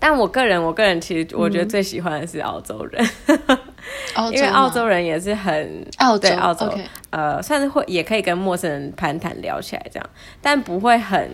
[0.00, 3.04] 但我个人，我个人其实我觉得最喜欢的是澳洲人，
[4.14, 6.72] 嗯、因为澳洲人也是很澳对澳洲.
[7.10, 11.28] 呃，算是会也可以跟陌生人攀谈聊起来这样，但不会很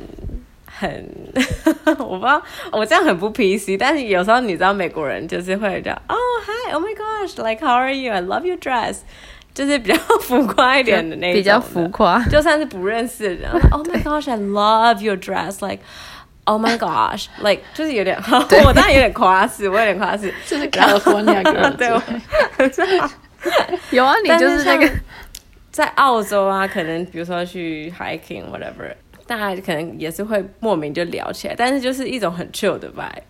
[0.67, 1.09] 很，
[1.99, 2.43] 我不知道
[2.73, 6.15] 我这样很不 PC，但是有时候你知道美国人就是会这样，哦
[6.47, 8.99] ，Hi，Oh my gosh，Like how are you？I love your dress，
[9.53, 15.81] 就是比较浮夸一点的那种，比较浮夸，就算是不认识的人，Oh my gosh，I love your dress，Like。
[16.47, 18.15] Oh my gosh, like, 就是有点。
[18.67, 20.29] 我当然有点夸，我有点夸，就
[20.59, 22.03] 是刚刚 我说那个人对我
[23.91, 24.15] 有啊。
[24.23, 24.91] 你就是那个
[25.71, 28.95] 在澳洲啊，可能比如说去 hiking，whatever，
[29.27, 33.23] 大家可能也是会莫名就聊起来，但是就是一种很 chill 的 vibe，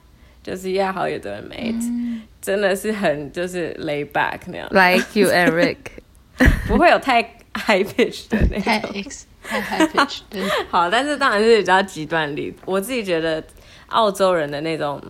[0.43, 5.77] 就是亚豪有的会 made，真的是很就是 lay back 那样，like you Eric，
[6.67, 7.23] 不会有太
[7.55, 8.91] high pitch 的那种。
[9.45, 10.43] 太 high pitch，对。
[10.71, 12.59] 好，但是当然是比较极端例子。
[12.65, 13.43] 我自己觉得
[13.89, 15.01] 澳洲人的那种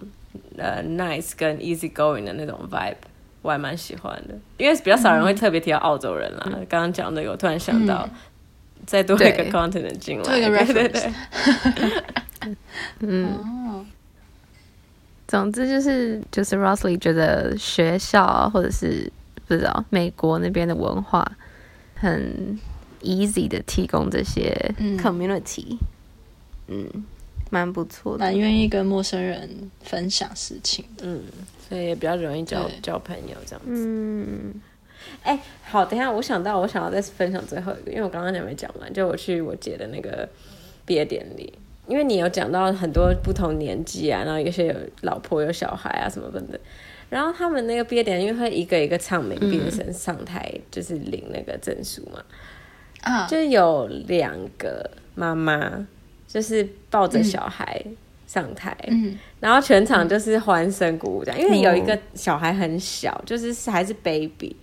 [0.58, 2.96] 呃 nice 跟 easy going 的那种 vibe，
[3.42, 4.34] 我还蛮喜欢的。
[4.58, 6.44] 因为比较少人会特别提到澳洲人啦。
[6.68, 8.18] 刚刚讲那个，我突然想到，嗯、
[8.84, 11.12] 再多一个 continent 进来，对对对。
[13.00, 13.86] 嗯。
[15.26, 19.10] 总之就是就是 Roslie 觉得学校或者是
[19.48, 21.24] 不知道美国那边的文化
[21.94, 22.58] 很。
[23.04, 25.76] Easy 的提供这些 community，
[26.66, 26.88] 嗯，
[27.50, 31.22] 蛮、嗯、不错的，蛮愿意跟陌生人分享事情，嗯，
[31.68, 34.54] 所以也比较容易交交朋友这样子，嗯，
[35.22, 40.28] 哎、欸，好，等一下，我想到，我想要再分享最后一个，因为我刚刚讲没讲完，就我去我姐的那个
[40.86, 41.52] 毕业典礼，
[41.86, 46.58] 因为你有讲到很多不同年纪啊，然后有些有老婆有小孩啊什么等等，
[47.10, 52.22] 然后他们那个毕业典礼，因为会一个一个唱名毕业生上台，就是领那个证书嘛。
[53.28, 55.86] 就有两个妈妈，
[56.26, 57.84] 就是抱着小孩
[58.26, 64.56] 上台，嗯，然后全场就是欢声鼓舞这样，因为有一个小孩很小，就是还是 baby，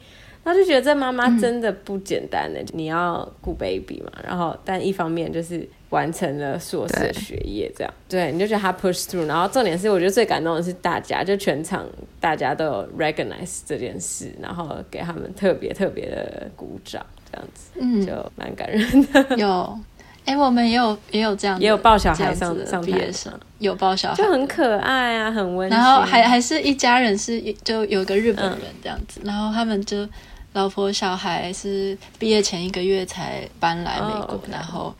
[0.43, 11.85] 然后就觉得这妈妈真的不简单呢，你要顾 baby 嘛，然后但一方面就是完成了硕士学业这样，对，你就觉得他 push through，然后重点是我觉得最感动的是大家，就全场
[12.19, 17.05] 大家都有 recognize 这件事，然后给他们特别特别的鼓掌。
[17.31, 19.37] 这样子，嗯，就蛮感人的。
[19.37, 19.79] 有，
[20.25, 25.77] 哎、欸，我们也有也有这样，也有抱小孩上上毕业生，有抱小孩，就很可爱啊，很温馨。
[25.77, 30.07] 然后还还是一家人，是就有个日本人这样子，嗯、然后他们就
[30.53, 34.93] 老婆小孩是毕业前一个月才搬来美国，然后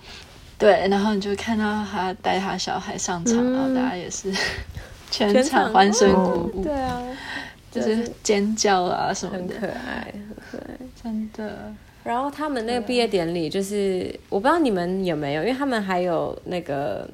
[0.57, 4.33] 对，然后你就看到他带他小孩上场，嗯、然后大家也是
[5.11, 7.01] 全场欢声鼓舞，对啊，
[7.69, 11.73] 就是尖叫啊什么的，很可爱，很可爱，真的。
[12.03, 17.07] 然后他们那个毕业典礼，就是我不知道你们有没有，因为他们还有那个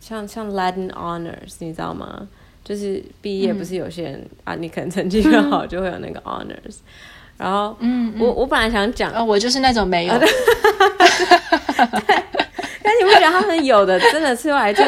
[0.00, 2.28] 像像 Latin Honors，你知道吗？
[2.64, 6.76] 就是毕业不是有些人、嗯、啊，你可能成绩越好就会有那个 Honors。
[7.36, 10.16] 然后，嗯，我我本来想讲，哦，我就是那种没有。
[10.18, 10.28] 对，
[11.78, 14.84] 但你不觉得他们有的真的出来就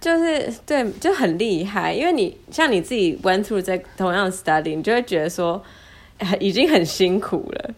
[0.00, 1.92] 就是对就很厉害？
[1.92, 5.62] 因为你像你自己 went through 在同样的 study，你就会觉得说
[6.40, 7.70] 已经很辛苦了。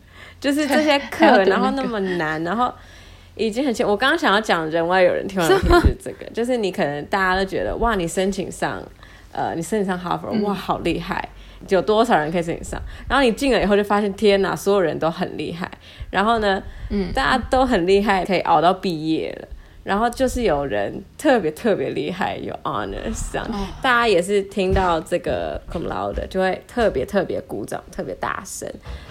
[0.43, 2.74] 就是这些课，那个、然后那么难，然后
[3.36, 3.86] 已经很清。
[3.86, 8.82] 我刚刚想要讲人外有人听完就 是这个，就是你可能大家都觉得哇，你申请上，
[9.30, 11.28] 呃，你申请上哈佛，哇，好厉害，
[11.68, 12.82] 有多少人可以申请上？
[13.09, 15.70] 然后你进了以后就发现，天哪，所有人都很厉害。
[16.11, 19.49] 然后呢，嗯，大家都很厉害，可以熬到毕业了。
[19.85, 23.49] 然后就是有人特别特别厉害，有 honors 这样，
[23.83, 28.68] 大家也是听到这个 cum laude 就会特别特别鼓掌，特别大声，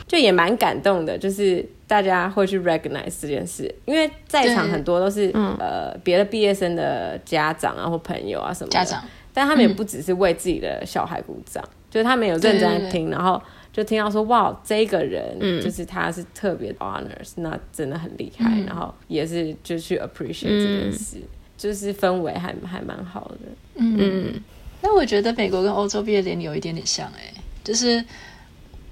[0.07, 1.17] 就也蛮感动的。
[1.17, 9.03] 就是大家会去 recognize 这件事，因为在场很多都是呃别的毕业生的家长啊或朋友啊什么的，家长，
[9.33, 13.41] 但他们也不只是为自己的小孩鼓掌，就是他们有认真在听，然后。
[13.73, 23.49] 就听到说哇，这个人、嗯、就是他是特别 honors，那真的很厉害，嗯、然后也是就去 appreciate 这件事，嗯、就是氛围还还蛮好的。
[23.75, 24.33] 嗯，
[24.81, 28.03] 那我觉得美国跟欧洲毕业典礼有一点点像哎、欸，就是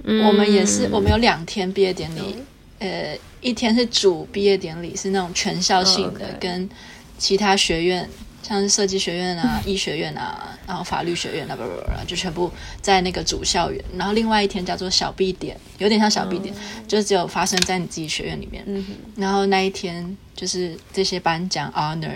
[0.06, 2.38] 我们也是，嗯、我们有两天毕业典礼，
[2.80, 6.40] 呃，一天是主毕业典礼，是那种全校性的，oh, okay.
[6.40, 6.70] 跟
[7.18, 8.10] 其他学院，
[8.42, 13.84] 像是设计学院啊、 医学院啊，然后法律学院啊，不不不，就全部在那个主校园。
[13.98, 16.88] 然后另外一天叫做小 B 点，有点像小毕典，oh.
[16.88, 18.64] 就只有发生在你自己学院里面。
[18.66, 19.22] Mm -hmm.
[19.22, 22.10] 然后那一天就是这些颁奖 honor，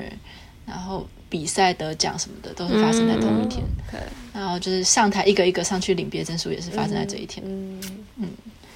[0.65, 3.61] 然后比赛得奖什么的都是发生在同一天。
[3.61, 3.95] Mm -hmm.
[3.95, 4.39] Okay.
[4.39, 7.43] 然后就是上台一个一个上去领毕业证书，也是发生在这一天。
[7.45, 7.79] 嗯
[8.17, 8.29] 嗯。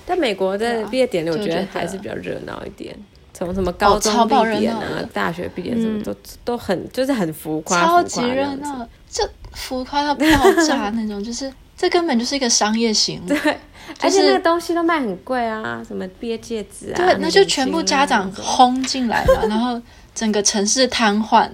[0.06, 2.96] 但美国的毕业典礼，我觉得还是比较热闹一点。
[3.38, 4.82] 从什么高中毕业啊，
[5.14, 10.26] 大学毕业什么都、嗯、都很就是很浮夸，超级热闹，这浮夸到爆
[10.68, 13.40] 炸 那种，就是这根本就是一个商业行为。
[13.40, 13.58] 对，
[14.02, 19.80] 而且那个东西都卖很贵啊，什么毕业戒指啊，对，那就全部家长轰进来了，然后
[20.16, 21.48] 整个城市瘫痪，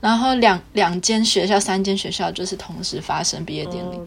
[0.00, 4.00] 然后两两间学校、三间学校就是同时发生毕业典礼.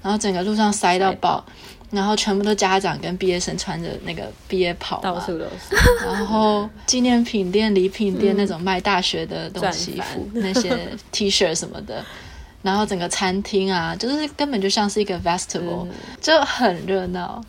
[0.00, 1.44] 然后整个路上塞到爆。
[1.90, 5.76] 然后全部都家长跟毕业生穿着那个毕业袍，到处都是。
[6.04, 10.02] 然后纪念品店、礼品店那种卖大学的东西，
[10.34, 10.76] 那些
[11.12, 12.04] T 恤什么的。
[12.62, 17.40] 然后整个餐厅啊，就是根本就像是一个 festival，嗯、就很热闹。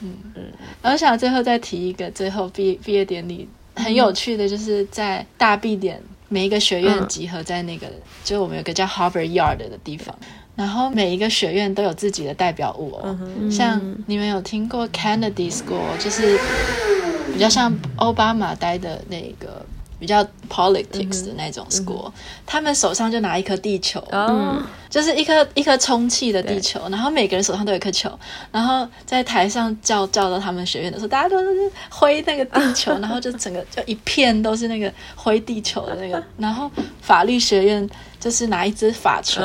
[0.00, 0.44] 嗯嗯。
[0.80, 10.18] 然后想最后再提一个，最后毕毕业典礼很有趣的，就是在大毕点，每一个学院集合在那个，嗯、就我们有个叫 Harvard Yard 的地方。
[10.60, 16.38] 然后每一个学院都有自己的代表物哦，嗯、像你们有听过 Kennedy School，就是
[17.32, 19.64] 比较像奥巴马待的那个
[19.98, 22.12] 比较 politics 的那种 school，、嗯、
[22.44, 28.10] 他们手上就拿一颗地球，嗯、就是一颗一颗充气的地球，然后每个人手上都有一颗球，
[28.52, 37.88] 然后在台上叫叫到他们学院的时候，大家都是挥那个地球， 然后就整个就一片都是那个挥地球的那个，然后法律学院
[38.18, 39.42] 就是拿一支法锤。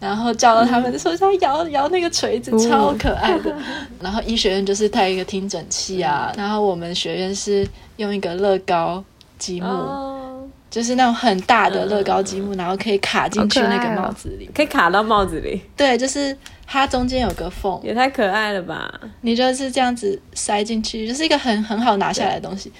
[0.00, 3.54] 嗯然后叫到他们的时候，他摇摇那个锤子，超可爱的。
[4.00, 9.04] 然后医学院就是带一个听诊器啊，然后我们学院是用一个乐高
[9.38, 15.60] 积木，哦，就是那种很大的乐高积木，然后可以卡进去那个帽子里，可以卡到帽子里。
[15.76, 16.34] 对，就是
[16.66, 18.90] 它中间有个缝，也太可爱了吧！
[19.20, 22.72] 你就是这样子塞进去，就是一个很很好拿下来的东西。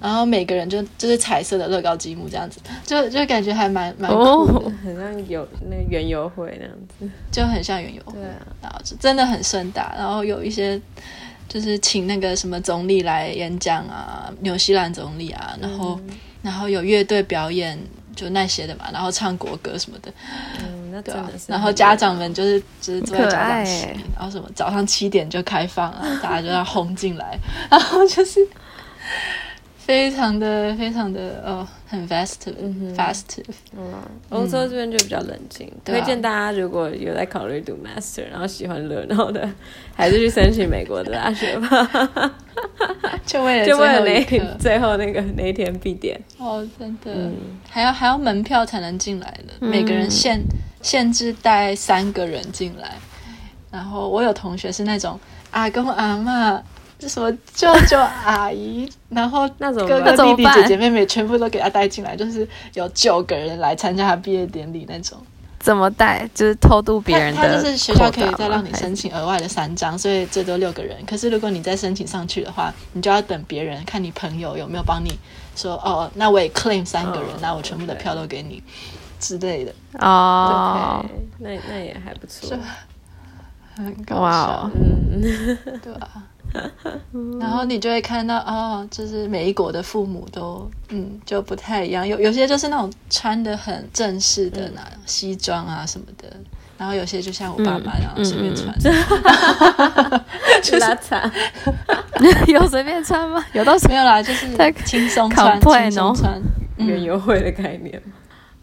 [0.00, 8.12] 然后每个人就就是彩色的乐高积木这样子， 就就感觉还蛮蛮酷的，哦，很像有那个园游会那样子，就很像园游会。
[8.12, 10.80] 对啊，然后真的很盛大，然后有一些
[11.48, 17.76] 就是请那个什么总理来演讲啊，纽西兰总理啊，然后、嗯、然后有乐队表演，
[18.14, 20.12] 就那些的嘛，然后唱国歌什么的。
[20.60, 21.50] 嗯，那真的是。
[21.50, 27.36] 然后家长们就是就是坐在家长席，然后什么早上七点就开放啊，大家就要轰进来，
[27.68, 28.46] 然后就是。
[29.88, 33.42] 非常的非常的哦，很 festive，嗯 festive。
[33.74, 33.90] 嗯，
[34.28, 35.66] 欧洲这边就比较冷静。
[35.66, 39.48] 嗯、推荐大家如果有在考虑读 master，然后喜欢热闹的，
[39.94, 42.34] 还是去申请美国的大学吧。
[43.24, 47.34] 就为了就为了那最后那个那一天必点哦，真的，嗯、
[47.66, 50.38] 还要还要门票才能进来的，嗯、每个人限
[50.82, 52.96] 限制带三个人进来。
[53.70, 55.18] 然后我有同学是那种
[55.52, 56.60] 阿公阿嬷。
[57.06, 65.18] 什么舅舅阿姨，然后 哥哥弟弟姐姐妹妹全部都给他带进来，就是有九个人来参加他毕业典礼那种。
[65.60, 66.28] 怎么带？
[66.34, 67.42] 就是偷渡别人的。
[67.42, 70.96] 他就是学校可以再让你申请额外的三张，所以最多六个人。
[71.04, 75.10] 可是如果你再申请上去的话，你就要等别人看你朋友有没有帮你
[75.56, 79.26] 说哦，那我也 claim 三个人，那、哦、我全部的票都给你、okay.
[79.26, 79.72] 之类的。
[79.98, 81.04] 哦，
[81.38, 82.56] 那那也还不错。
[83.74, 84.70] 很搞笑，wow.
[85.12, 86.22] 嗯，对吧、啊？
[87.40, 96.28] 然后你就会看到哦，就是每一国的父母都嗯就不太一样，有有些就是那种穿的很正式的那种西装啊什么的，
[96.78, 98.72] 然后有些就像我爸妈那样随便穿，
[100.62, 101.30] 就是惨，
[102.48, 103.44] 有随便穿吗？
[103.52, 104.46] 有到没有啦，就是
[104.84, 106.40] 轻松穿，轻松穿，
[106.78, 108.00] 园游会的概念。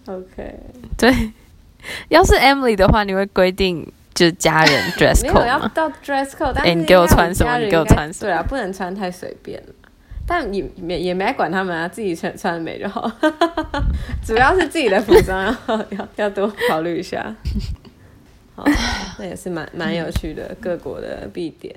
[0.07, 0.59] OK，
[0.97, 1.31] 对，
[2.09, 3.91] 要是 Emily 的话，你会规定？
[4.15, 7.57] 就是家人 dress code 没有要到 dress code，但是你给我穿什么？
[7.59, 8.31] 你给我穿什么？
[8.31, 9.67] 对啊，不能穿太随便了。
[10.27, 13.11] 但也没也没管他们啊，自己穿穿美就好。
[14.25, 17.35] 主要是自己的服装要要要多考虑一下。
[18.55, 18.63] 好，
[19.19, 21.75] 那也是蛮蛮有趣的，各国的必点，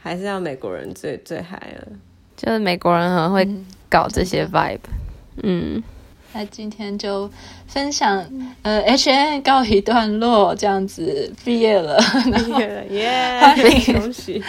[0.00, 1.88] 还是要美国人最最嗨了。
[2.36, 3.48] 就是美国人很会
[3.88, 4.78] 搞这些 vibe，
[5.42, 5.76] 嗯。
[5.76, 5.82] 嗯
[6.32, 7.28] 那今天就
[7.66, 8.24] 分享，
[8.62, 11.98] 呃，H N 告一段落，这样子毕业了，
[12.44, 13.40] 毕业了，耶！
[13.42, 14.42] 欢迎，恭喜！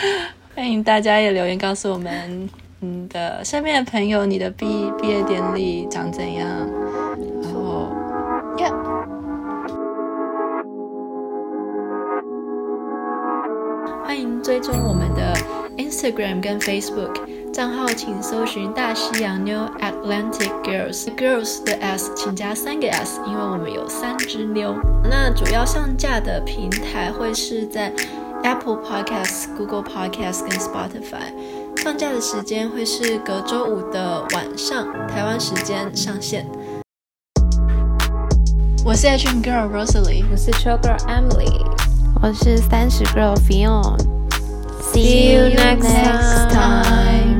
[0.55, 6.47] 欢迎大家也留言告诉我们，你的身边的朋友，你的毕毕业典礼长怎样？
[7.41, 7.89] 然后，
[8.59, 8.71] 耶！
[14.03, 15.33] 欢迎追踪我们的
[15.77, 17.27] Instagram 跟 Facebook。
[17.51, 24.73] 账号请搜寻大西洋妞 Atlantic Girls，Girls 的 S 请加三个 S，因为我们有三只妞。
[25.03, 27.91] 那主要上架的平台会是在
[28.43, 31.33] Apple Podcasts、Google Podcasts 跟 Spotify。
[31.83, 36.47] 放假的时间会是隔周五的晚上，台湾时间上线。
[38.85, 41.65] 我是 H Girl Rosalie，我是 Chill Girl Emily，
[42.21, 44.20] 我是三十 Girl Fion。
[44.93, 45.87] See you next
[46.53, 47.30] time.